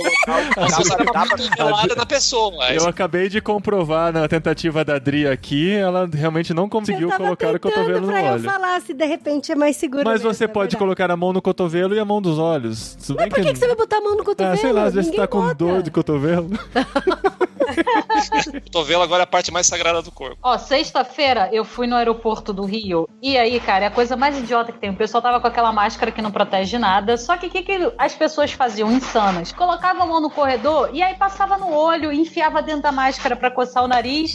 Você 0.57 0.81
está 0.81 0.97
cotovelada 1.27 1.95
na 1.95 2.06
pessoa. 2.06 2.71
Eu 2.71 2.88
acabei 2.88 3.30
de 3.30 3.41
comprovar 3.41 4.12
na 4.13 4.27
tentativa 4.27 4.83
da 4.86 4.97
Dri 5.00 5.27
aqui, 5.27 5.71
ela 5.74 6.09
realmente 6.12 6.53
não 6.53 6.68
conseguiu 6.69 7.09
colocar 7.12 7.56
o 7.56 7.59
cotovelo 7.59 8.01
no 8.01 8.07
pra 8.07 8.21
eu 8.21 8.33
olho. 8.33 8.44
falar 8.44 8.81
se 8.81 8.94
de 8.94 9.06
repente 9.06 9.51
é 9.51 9.56
mais 9.56 9.75
seguro. 9.75 10.03
Mas 10.06 10.21
mesmo, 10.21 10.33
você 10.33 10.44
é 10.45 10.47
pode 10.47 10.71
verdade. 10.71 10.77
colocar 10.77 11.12
a 11.12 11.18
mão 11.18 11.33
no 11.33 11.41
cotovelo 11.41 11.95
e 11.95 12.00
a 12.00 12.06
mão 12.06 12.21
dos 12.21 12.38
olhos. 12.39 12.97
Bem 13.15 13.30
Por 13.30 13.39
que, 13.41 13.53
que 13.53 13.59
você 13.59 13.68
vai 13.68 13.75
botar 13.75 13.97
a 13.97 14.01
mão 14.01 14.15
no 14.15 14.24
cotovelo? 14.24 14.53
Ah, 14.53 14.57
sei 14.57 14.71
lá, 14.71 14.83
às 14.83 14.94
vezes 14.94 15.09
você 15.12 15.18
tá 15.18 15.27
com 15.27 15.41
bota. 15.41 15.56
dor 15.56 15.81
de 15.83 15.91
cotovelo. 15.91 16.50
O 17.80 18.62
cotovelo 18.62 19.04
agora 19.04 19.24
é 19.24 19.26
a 19.26 19.28
parte 19.28 19.52
mais 19.52 19.68
sagrada 19.68 20.02
do 20.02 20.12
corpo. 20.12 20.38
Ó, 20.44 20.58
sexta-feira 20.58 21.50
eu 21.52 21.64
fui 21.64 21.88
no 21.88 21.96
aeroporto 21.96 22.52
do 22.54 22.66
Rio. 22.66 23.08
E 23.22 23.38
aí, 23.38 23.60
cara, 23.60 23.86
é 23.86 23.88
a 23.88 23.92
coisa 23.92 24.16
mais 24.16 24.38
idiota 24.38 24.72
que 24.72 24.80
tem. 24.80 24.90
O 24.90 24.96
pessoal 24.96 25.22
tava 25.22 25.40
com 25.40 25.48
aquela 25.48 25.72
máscara 25.72 26.12
que 26.12 26.22
não 26.22 26.31
protege 26.31 26.78
nada. 26.78 27.18
Só 27.18 27.38
que 27.38 27.48
o 27.48 27.50
que, 27.50 27.62
que 27.64 27.94
as 27.98 28.14
pessoas 28.14 28.52
faziam 28.52 28.92
insanas? 28.92 29.52
Colocavam 29.52 30.04
a 30.04 30.06
mão 30.06 30.20
no 30.22 30.30
corredor 30.30 30.90
e 30.94 31.02
aí 31.02 31.16
passava 31.16 31.58
no 31.58 31.72
olho, 31.74 32.12
enfiava 32.12 32.62
dentro 32.62 32.81
da 32.84 32.92
máscara 32.92 33.36
pra 33.36 33.52
coçar 33.52 33.84
o 33.84 33.88
nariz. 33.88 34.34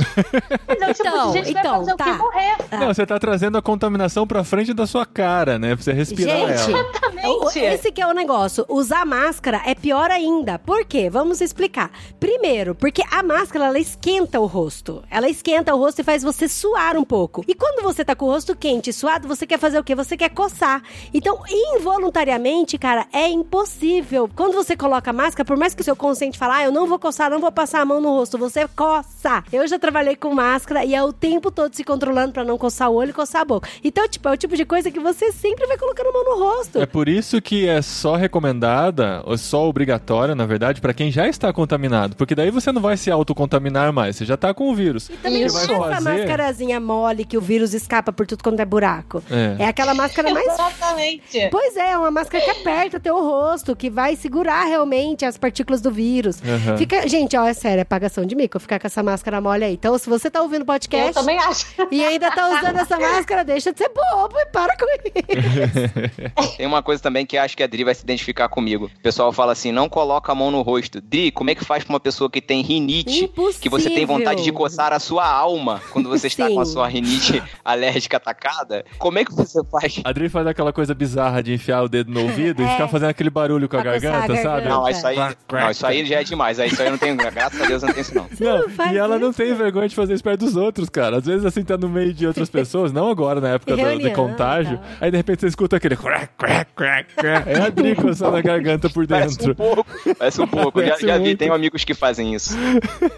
Mas 0.66 0.80
é 0.80 0.90
o 0.90 0.94
tipo 0.94 1.08
Então, 1.08 1.26
de 1.28 1.32
gente 1.38 1.52
que 1.52 1.58
então, 1.58 1.70
vai 1.72 1.80
fazer 1.80 1.92
o 1.92 1.96
tá. 1.96 2.04
quê? 2.04 2.12
Morrer. 2.12 2.56
Não, 2.72 2.86
você 2.88 3.06
tá 3.06 3.18
trazendo 3.18 3.58
a 3.58 3.62
contaminação 3.62 4.26
pra 4.26 4.44
frente 4.44 4.72
da 4.74 4.86
sua 4.86 5.06
cara, 5.06 5.58
né? 5.58 5.74
Pra 5.74 5.82
você 5.84 5.92
respirar 5.92 6.36
Gente, 6.36 6.70
ela. 6.72 6.80
o- 6.82 7.13
Exatamente. 7.24 7.58
esse 7.74 7.92
que 7.92 8.02
é 8.02 8.06
o 8.06 8.12
negócio. 8.12 8.64
Usar 8.68 9.04
máscara 9.04 9.62
é 9.64 9.74
pior 9.74 10.10
ainda. 10.10 10.58
Por 10.58 10.84
quê? 10.84 11.08
Vamos 11.10 11.40
explicar. 11.40 11.90
Primeiro, 12.18 12.74
porque 12.74 13.02
a 13.10 13.22
máscara, 13.22 13.66
ela 13.66 13.78
esquenta 13.78 14.40
o 14.40 14.46
rosto. 14.46 15.02
Ela 15.10 15.28
esquenta 15.28 15.74
o 15.74 15.78
rosto 15.78 16.00
e 16.00 16.04
faz 16.04 16.22
você 16.22 16.48
suar 16.48 16.96
um 16.96 17.04
pouco. 17.04 17.44
E 17.46 17.54
quando 17.54 17.82
você 17.82 18.04
tá 18.04 18.14
com 18.14 18.26
o 18.26 18.30
rosto 18.30 18.56
quente 18.56 18.90
e 18.90 18.92
suado, 18.92 19.28
você 19.28 19.46
quer 19.46 19.58
fazer 19.58 19.78
o 19.78 19.84
quê? 19.84 19.94
Você 19.94 20.16
quer 20.16 20.30
coçar. 20.30 20.82
Então, 21.12 21.42
involuntariamente, 21.48 22.78
cara, 22.78 23.06
é 23.12 23.28
impossível. 23.28 24.28
Quando 24.34 24.54
você 24.54 24.76
coloca 24.76 25.10
a 25.10 25.12
máscara, 25.12 25.44
por 25.44 25.56
mais 25.56 25.74
que 25.74 25.80
o 25.80 25.84
seu 25.84 25.96
consciente 25.96 26.38
fale, 26.38 26.52
ah, 26.54 26.64
eu 26.64 26.72
não 26.72 26.86
vou 26.86 26.98
coçar, 26.98 27.30
não 27.30 27.40
vou 27.40 27.52
passar 27.52 27.80
a 27.80 27.84
mão 27.84 28.00
no 28.00 28.10
rosto, 28.10 28.38
você 28.38 28.66
coça. 28.68 29.44
Eu 29.52 29.66
já 29.66 29.78
trabalhei 29.78 30.16
com 30.16 30.34
máscara 30.34 30.84
e 30.84 30.94
é 30.94 31.02
o 31.02 31.12
tempo 31.12 31.50
todo 31.50 31.74
se 31.74 31.84
controlando 31.84 32.32
pra 32.32 32.44
não 32.44 32.58
coçar 32.58 32.90
o 32.90 32.94
olho 32.94 33.10
e 33.10 33.14
coçar 33.14 33.42
a 33.42 33.44
boca. 33.44 33.68
Então, 33.82 34.08
tipo, 34.08 34.28
é 34.28 34.32
o 34.32 34.36
tipo 34.36 34.56
de 34.56 34.64
coisa 34.64 34.90
que 34.90 35.00
você 35.00 35.32
sempre 35.32 35.66
vai 35.66 35.78
colocando 35.78 36.08
a 36.08 36.12
mão 36.12 36.24
no 36.24 36.44
rosto. 36.44 36.80
É 36.80 36.86
por 36.86 37.08
isso 37.08 37.13
que 37.42 37.68
é 37.68 37.82
só 37.82 38.16
recomendada, 38.16 39.22
ou 39.24 39.36
só 39.36 39.68
obrigatória, 39.68 40.34
na 40.34 40.46
verdade, 40.46 40.80
pra 40.80 40.94
quem 40.94 41.10
já 41.10 41.28
está 41.28 41.52
contaminado. 41.52 42.16
Porque 42.16 42.34
daí 42.34 42.50
você 42.50 42.72
não 42.72 42.80
vai 42.80 42.96
se 42.96 43.10
autocontaminar 43.10 43.92
mais, 43.92 44.16
você 44.16 44.24
já 44.24 44.36
tá 44.36 44.52
com 44.54 44.70
o 44.70 44.74
vírus. 44.74 45.08
E 45.08 45.12
também 45.14 45.44
Isso. 45.44 45.66
não 45.66 45.84
é 45.86 45.92
essa 45.92 46.00
máscarazinha 46.00 46.80
mole 46.80 47.24
que 47.24 47.36
o 47.36 47.40
vírus 47.40 47.74
escapa 47.74 48.12
por 48.12 48.26
tudo 48.26 48.42
quanto 48.42 48.60
é 48.60 48.64
buraco. 48.64 49.22
É. 49.30 49.64
É 49.64 49.66
aquela 49.68 49.94
máscara 49.94 50.30
mais. 50.32 50.46
Exatamente. 50.46 51.48
Pois 51.50 51.76
é, 51.76 51.92
é 51.92 51.98
uma 51.98 52.10
máscara 52.10 52.44
que 52.44 52.50
aperta 52.50 53.00
teu 53.00 53.16
rosto, 53.16 53.74
que 53.76 53.90
vai 53.90 54.16
segurar 54.16 54.64
realmente 54.64 55.24
as 55.24 55.36
partículas 55.36 55.80
do 55.80 55.90
vírus. 55.90 56.38
Aham. 56.42 56.76
Fica, 56.76 57.06
gente, 57.08 57.36
ó, 57.36 57.44
é 57.46 57.54
sério, 57.54 57.80
é 57.80 57.84
pagação 57.84 58.24
de 58.24 58.34
mico 58.34 58.58
ficar 58.58 58.78
com 58.78 58.86
essa 58.86 59.02
máscara 59.02 59.40
mole 59.40 59.64
aí. 59.64 59.74
Então, 59.74 59.96
se 59.98 60.08
você 60.08 60.30
tá 60.30 60.40
ouvindo 60.42 60.60
o 60.60 60.62
Eu 60.62 60.66
podcast 60.66 61.14
também 61.14 61.38
acho. 61.38 61.66
e 61.90 62.04
ainda 62.04 62.30
tá 62.30 62.48
usando 62.48 62.76
essa 62.78 62.98
máscara, 62.98 63.44
deixa 63.44 63.72
de 63.72 63.78
ser 63.78 63.90
bobo 63.90 64.38
e 64.38 64.46
para 64.46 64.76
com 64.76 64.86
isso. 64.86 66.54
Tem 66.56 66.66
uma 66.66 66.82
coisa 66.82 67.02
também 67.04 67.24
que 67.26 67.36
acho 67.38 67.56
que 67.56 67.62
a 67.62 67.66
Dri 67.66 67.84
vai 67.84 67.94
se 67.94 68.02
identificar 68.02 68.48
comigo. 68.48 68.90
O 68.98 69.00
pessoal 69.02 69.32
fala 69.32 69.52
assim: 69.52 69.70
não 69.70 69.88
coloca 69.88 70.32
a 70.32 70.34
mão 70.34 70.50
no 70.50 70.62
rosto. 70.62 71.00
Dri, 71.00 71.30
como 71.30 71.50
é 71.50 71.54
que 71.54 71.64
faz 71.64 71.84
pra 71.84 71.92
uma 71.92 72.00
pessoa 72.00 72.28
que 72.30 72.40
tem 72.40 72.62
rinite, 72.62 73.30
que 73.60 73.68
você 73.68 73.90
tem 73.90 74.04
vontade 74.06 74.42
de 74.42 74.48
Impossível. 74.50 74.54
coçar 74.54 74.92
a 74.92 74.98
sua 74.98 75.26
alma 75.26 75.80
quando 75.92 76.08
você 76.08 76.26
está 76.26 76.48
com 76.48 76.60
a 76.60 76.64
sua 76.66 76.88
rinite 76.88 77.42
alérgica 77.64 78.16
atacada? 78.16 78.84
Como 78.98 79.18
é 79.18 79.24
que 79.24 79.32
você 79.32 79.62
faz? 79.70 80.00
A 80.04 80.08
Adri 80.08 80.28
faz 80.28 80.46
aquela 80.46 80.72
coisa 80.72 80.94
bizarra 80.94 81.42
de 81.42 81.52
enfiar 81.52 81.82
o 81.82 81.88
dedo 81.88 82.10
no 82.10 82.22
ouvido 82.22 82.62
e 82.62 82.64
É. 82.64 82.68
ficar 82.68 82.88
fazendo 82.88 83.10
aquele 83.10 83.30
barulho 83.30 83.68
com 83.68 83.76
a 83.76 83.80
a 83.80 83.82
garganta, 83.82 84.34
sabe? 84.36 84.42
garganta. 84.42 84.68
Não, 84.68 84.88
isso 84.88 85.06
aí, 85.06 85.16
não, 85.16 85.70
isso 85.70 85.86
aí 85.86 86.04
já 86.06 86.20
é 86.20 86.24
demais. 86.24 86.58
Aí 86.58 86.68
Isso 86.70 86.80
aí 86.80 86.88
eu 86.88 86.92
não 86.92 86.98
tenho, 86.98 87.16
graças 87.16 87.60
a 87.60 87.66
Deus 87.66 87.82
eu 87.82 87.86
não 87.88 87.94
tenho 87.94 88.02
isso 88.02 88.14
não. 88.14 88.26
Não, 88.40 88.66
não 88.66 88.92
e 88.92 88.96
ela 88.98 89.18
não 89.18 89.30
isso. 89.30 89.36
tem 89.42 89.54
vergonha 89.54 89.88
de 89.88 89.94
fazer 89.94 90.14
isso 90.14 90.24
perto 90.24 90.40
dos 90.40 90.56
outros, 90.56 90.88
cara. 90.88 91.18
Às 91.18 91.26
vezes, 91.26 91.44
assim, 91.44 91.62
tá 91.62 91.76
no 91.76 91.88
meio 91.88 92.12
de 92.14 92.26
outras 92.26 92.48
pessoas, 92.48 92.92
não 92.92 93.08
agora, 93.10 93.40
na 93.40 93.50
época 93.50 93.76
do, 93.76 94.10
contágio. 94.12 94.78
tá. 94.78 94.84
Aí, 95.00 95.10
de 95.10 95.16
repente, 95.16 95.40
você 95.40 95.48
escuta 95.48 95.76
aquele 95.76 95.96
crack, 95.96 96.28
crack, 96.38 96.70
crack. 96.74 96.93
É 97.22 97.58
a 97.58 97.66
Adri 97.66 97.94
coçando 97.94 98.36
a 98.36 98.40
garganta 98.40 98.88
por 98.90 99.06
Parece 99.06 99.34
um 99.34 99.38
dentro. 99.38 99.54
pouco. 99.54 99.86
Parece 100.18 100.40
um 100.40 100.46
pouco. 100.46 100.80
Já, 100.80 100.86
Parece 100.88 101.06
já 101.06 101.18
vi, 101.18 101.36
tenho 101.36 101.52
amigos 101.54 101.84
que 101.84 101.94
fazem 101.94 102.34
isso. 102.34 102.56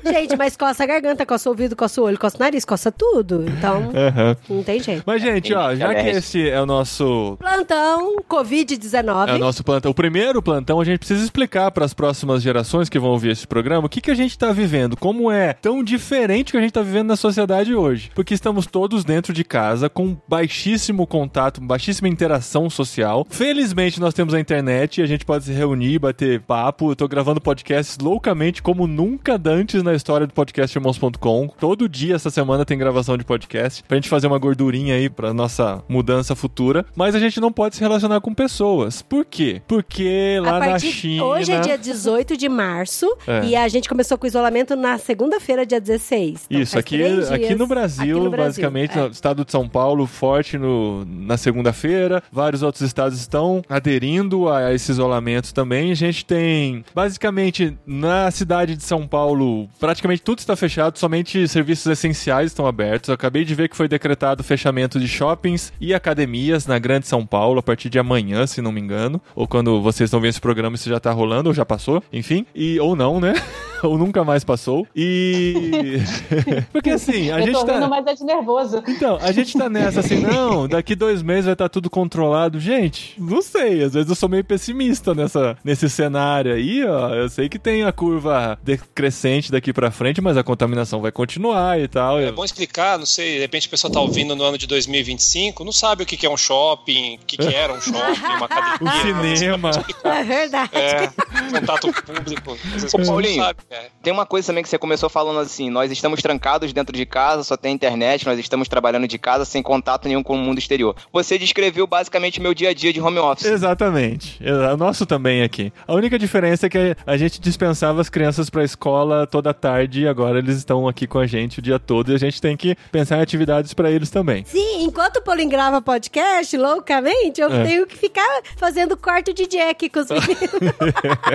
Gente, 0.04 0.36
mas 0.36 0.56
coça 0.56 0.84
a 0.84 0.86
garganta, 0.86 1.24
coça 1.26 1.48
o 1.48 1.52
ouvido, 1.52 1.74
coça 1.76 2.00
o 2.00 2.04
olho, 2.04 2.18
coça 2.18 2.36
o 2.36 2.40
nariz, 2.40 2.64
coça 2.64 2.90
tudo. 2.92 3.44
Então, 3.48 3.90
Aham. 3.94 4.36
não 4.48 4.62
tem 4.62 4.80
jeito. 4.80 5.02
Mas, 5.06 5.20
gente, 5.22 5.52
ó, 5.54 5.74
já 5.74 5.94
que 5.94 6.08
esse 6.08 6.48
é 6.48 6.60
o 6.60 6.66
nosso 6.66 7.36
Plantão, 7.38 8.16
Covid-19. 8.28 9.28
É 9.28 9.34
o 9.34 9.38
nosso 9.38 9.62
plantão. 9.64 9.90
O 9.90 9.94
primeiro 9.94 10.42
plantão, 10.42 10.80
a 10.80 10.84
gente 10.84 10.98
precisa 10.98 11.22
explicar 11.24 11.70
para 11.70 11.84
as 11.84 11.94
próximas 11.94 12.42
gerações 12.42 12.88
que 12.88 12.98
vão 12.98 13.10
ouvir 13.10 13.30
esse 13.30 13.46
programa 13.46 13.86
o 13.86 13.88
que, 13.88 14.00
que 14.00 14.10
a 14.10 14.14
gente 14.14 14.30
está 14.32 14.52
vivendo, 14.52 14.96
como 14.96 15.30
é 15.30 15.52
tão 15.52 15.82
diferente 15.82 16.50
que 16.52 16.56
a 16.56 16.60
gente 16.60 16.70
está 16.70 16.82
vivendo 16.82 17.08
na 17.08 17.16
sociedade 17.16 17.74
hoje. 17.74 18.10
Porque 18.14 18.34
estamos 18.34 18.66
todos 18.66 19.04
dentro 19.04 19.32
de 19.32 19.44
casa, 19.44 19.88
com 19.88 20.16
baixíssimo 20.28 21.06
contato, 21.06 21.60
baixíssima 21.60 22.08
interação 22.08 22.68
social. 22.70 23.26
Felizmente, 23.66 23.98
nós 23.98 24.14
temos 24.14 24.32
a 24.32 24.38
internet 24.38 25.00
e 25.00 25.02
a 25.02 25.06
gente 25.06 25.24
pode 25.24 25.44
se 25.44 25.52
reunir, 25.52 25.98
bater 25.98 26.40
papo. 26.40 26.92
Eu 26.92 26.94
tô 26.94 27.08
gravando 27.08 27.40
podcasts 27.40 27.98
loucamente 27.98 28.62
como 28.62 28.86
nunca 28.86 29.40
antes 29.44 29.82
na 29.82 29.92
história 29.92 30.24
do 30.24 30.32
podcast 30.32 30.78
irmãos.com. 30.78 31.48
Todo 31.58 31.88
dia 31.88 32.14
essa 32.14 32.30
semana 32.30 32.64
tem 32.64 32.78
gravação 32.78 33.18
de 33.18 33.24
podcast 33.24 33.82
pra 33.82 33.96
gente 33.96 34.08
fazer 34.08 34.28
uma 34.28 34.38
gordurinha 34.38 34.94
aí 34.94 35.10
pra 35.10 35.34
nossa 35.34 35.82
mudança 35.88 36.36
futura. 36.36 36.86
Mas 36.94 37.16
a 37.16 37.18
gente 37.18 37.40
não 37.40 37.50
pode 37.50 37.74
se 37.74 37.80
relacionar 37.80 38.20
com 38.20 38.32
pessoas. 38.32 39.02
Por 39.02 39.24
quê? 39.24 39.60
Porque 39.66 40.38
lá 40.40 40.60
na 40.60 40.78
China. 40.78 41.24
Hoje 41.24 41.50
é 41.50 41.58
dia 41.58 41.76
18 41.76 42.36
de 42.36 42.48
março 42.48 43.16
É. 43.26 43.46
e 43.46 43.56
a 43.56 43.66
gente 43.66 43.88
começou 43.88 44.16
com 44.16 44.26
o 44.26 44.28
isolamento 44.28 44.76
na 44.76 44.96
segunda-feira, 44.96 45.66
dia 45.66 45.80
16. 45.80 46.46
Então, 46.48 46.62
Isso, 46.62 46.78
aqui, 46.78 47.02
aqui 47.02 47.56
no 47.56 47.66
Brasil, 47.66 48.14
aqui 48.16 48.24
no 48.24 48.30
Brasil, 48.30 48.30
basicamente, 48.30 48.96
é. 48.96 49.02
no 49.02 49.08
estado 49.08 49.44
de 49.44 49.50
São 49.50 49.68
Paulo, 49.68 50.06
forte 50.06 50.56
no, 50.56 51.04
na 51.04 51.36
segunda-feira. 51.36 52.22
Vários 52.30 52.62
outros 52.62 52.82
estados 52.82 53.18
estão 53.18 53.55
aderindo 53.68 54.48
a 54.48 54.72
esse 54.74 54.90
isolamento 54.90 55.52
também. 55.52 55.90
A 55.90 55.94
gente 55.94 56.24
tem, 56.24 56.84
basicamente, 56.94 57.76
na 57.86 58.30
cidade 58.30 58.76
de 58.76 58.82
São 58.82 59.06
Paulo, 59.06 59.68
praticamente 59.78 60.22
tudo 60.22 60.38
está 60.38 60.56
fechado, 60.56 60.98
somente 60.98 61.46
serviços 61.48 61.86
essenciais 61.86 62.50
estão 62.50 62.66
abertos. 62.66 63.08
Eu 63.08 63.14
acabei 63.14 63.44
de 63.44 63.54
ver 63.54 63.68
que 63.68 63.76
foi 63.76 63.88
decretado 63.88 64.40
o 64.40 64.44
fechamento 64.44 64.98
de 64.98 65.08
shoppings 65.08 65.72
e 65.80 65.94
academias 65.94 66.66
na 66.66 66.78
Grande 66.78 67.06
São 67.06 67.24
Paulo 67.26 67.58
a 67.58 67.62
partir 67.62 67.88
de 67.88 67.98
amanhã, 67.98 68.46
se 68.46 68.60
não 68.60 68.72
me 68.72 68.80
engano. 68.80 69.20
Ou 69.34 69.46
quando 69.46 69.80
vocês 69.80 70.08
estão 70.08 70.20
vendo 70.20 70.30
esse 70.30 70.40
programa, 70.40 70.76
isso 70.76 70.88
já 70.88 71.00
tá 71.00 71.12
rolando, 71.12 71.48
ou 71.48 71.54
já 71.54 71.64
passou, 71.64 72.02
enfim. 72.12 72.46
E, 72.54 72.78
ou 72.80 72.96
não, 72.96 73.20
né? 73.20 73.34
ou 73.82 73.98
nunca 73.98 74.24
mais 74.24 74.44
passou. 74.44 74.86
E. 74.94 75.98
Porque 76.72 76.90
assim, 76.90 77.30
a 77.30 77.40
eu 77.40 77.46
gente 77.46 77.54
tô 77.54 77.64
tá. 77.64 78.02
é 78.06 78.14
de 78.14 78.24
nervoso. 78.24 78.82
Então, 78.88 79.18
a 79.20 79.32
gente 79.32 79.56
tá 79.56 79.68
nessa 79.68 80.00
assim, 80.00 80.20
não, 80.20 80.68
daqui 80.68 80.94
dois 80.94 81.22
meses 81.22 81.44
vai 81.44 81.54
estar 81.54 81.68
tudo 81.68 81.90
controlado. 81.90 82.58
Gente, 82.58 83.14
não 83.36 83.42
sei, 83.42 83.82
às 83.82 83.92
vezes 83.92 84.08
eu 84.08 84.14
sou 84.14 84.30
meio 84.30 84.42
pessimista 84.42 85.14
nessa, 85.14 85.58
nesse 85.62 85.90
cenário 85.90 86.54
aí, 86.54 86.82
ó. 86.86 87.10
Eu 87.10 87.28
sei 87.28 87.50
que 87.50 87.58
tem 87.58 87.84
a 87.84 87.92
curva 87.92 88.58
decrescente 88.62 89.52
daqui 89.52 89.74
pra 89.74 89.90
frente, 89.90 90.22
mas 90.22 90.38
a 90.38 90.42
contaminação 90.42 91.02
vai 91.02 91.12
continuar 91.12 91.78
e 91.78 91.86
tal. 91.86 92.18
É 92.18 92.32
bom 92.32 92.44
explicar, 92.44 92.98
não 92.98 93.04
sei, 93.04 93.34
de 93.34 93.40
repente 93.40 93.66
a 93.66 93.70
pessoa 93.70 93.92
tá 93.92 94.00
ouvindo 94.00 94.34
no 94.34 94.42
ano 94.42 94.56
de 94.56 94.66
2025, 94.66 95.64
não 95.64 95.72
sabe 95.72 96.02
o 96.02 96.06
que 96.06 96.16
que 96.16 96.24
é 96.24 96.30
um 96.30 96.36
shopping, 96.36 97.16
o 97.16 97.26
que, 97.26 97.36
que 97.36 97.54
era 97.54 97.74
um 97.74 97.80
shopping, 97.80 98.20
uma 98.22 98.46
academia. 98.46 99.34
O 99.34 99.36
cinema. 99.36 99.70
É 100.02 100.24
verdade. 100.24 100.70
É, 100.72 101.12
contato 101.60 101.92
público. 102.02 102.50
A 102.52 102.96
Ô, 102.96 102.98
não 102.98 103.06
Paulinho, 103.06 103.42
sabe. 103.44 103.58
É. 103.70 103.86
Tem 104.02 104.12
uma 104.12 104.26
coisa 104.26 104.46
também 104.48 104.62
que 104.62 104.68
você 104.68 104.78
começou 104.78 105.08
falando 105.08 105.40
assim: 105.40 105.70
nós 105.70 105.90
estamos 105.90 106.20
trancados 106.22 106.72
dentro 106.72 106.96
de 106.96 107.06
casa, 107.06 107.42
só 107.42 107.56
tem 107.56 107.72
internet, 107.74 108.26
nós 108.26 108.38
estamos 108.38 108.68
trabalhando 108.68 109.06
de 109.08 109.18
casa 109.18 109.44
sem 109.44 109.62
contato 109.62 110.08
nenhum 110.08 110.22
com 110.22 110.34
o 110.34 110.38
mundo 110.38 110.58
exterior. 110.58 110.94
Você 111.12 111.38
descreveu 111.38 111.86
basicamente 111.86 112.40
meu 112.40 112.54
dia 112.54 112.70
a 112.70 112.74
dia 112.74 112.92
de 112.92 113.00
home 113.00 113.18
office. 113.18 113.46
Exatamente. 113.46 114.38
É, 114.44 114.52
O 114.72 114.76
nosso 114.76 115.06
também 115.06 115.42
aqui. 115.42 115.72
A 115.86 115.94
única 115.94 116.18
diferença 116.18 116.66
é 116.66 116.68
que 116.68 116.96
a 117.06 117.16
gente 117.16 117.40
dispensava 117.40 118.00
as 118.00 118.08
crianças 118.08 118.50
pra 118.50 118.64
escola 118.64 119.26
toda 119.26 119.52
tarde 119.54 120.02
e 120.02 120.08
agora 120.08 120.38
eles 120.38 120.56
estão 120.56 120.86
aqui 120.88 121.06
com 121.06 121.18
a 121.18 121.26
gente 121.26 121.58
o 121.58 121.62
dia 121.62 121.78
todo 121.78 122.12
e 122.12 122.14
a 122.14 122.18
gente 122.18 122.40
tem 122.40 122.56
que 122.56 122.76
pensar 122.92 123.18
em 123.18 123.22
atividades 123.22 123.72
pra 123.74 123.90
eles 123.90 124.10
também. 124.10 124.44
Sim, 124.44 124.84
enquanto 124.84 125.16
o 125.18 125.22
Paulinho 125.22 125.48
grava 125.50 125.80
podcast, 125.82 126.56
loucamente, 126.56 127.40
eu 127.40 127.52
É. 127.52 127.64
tenho 127.64 127.86
que 127.86 127.96
ficar 127.96 128.42
fazendo 128.56 128.96
corte 128.96 129.32
de 129.32 129.46
Jack 129.46 129.88
com 129.88 130.00
os 130.00 130.08
meninos. 130.10 130.50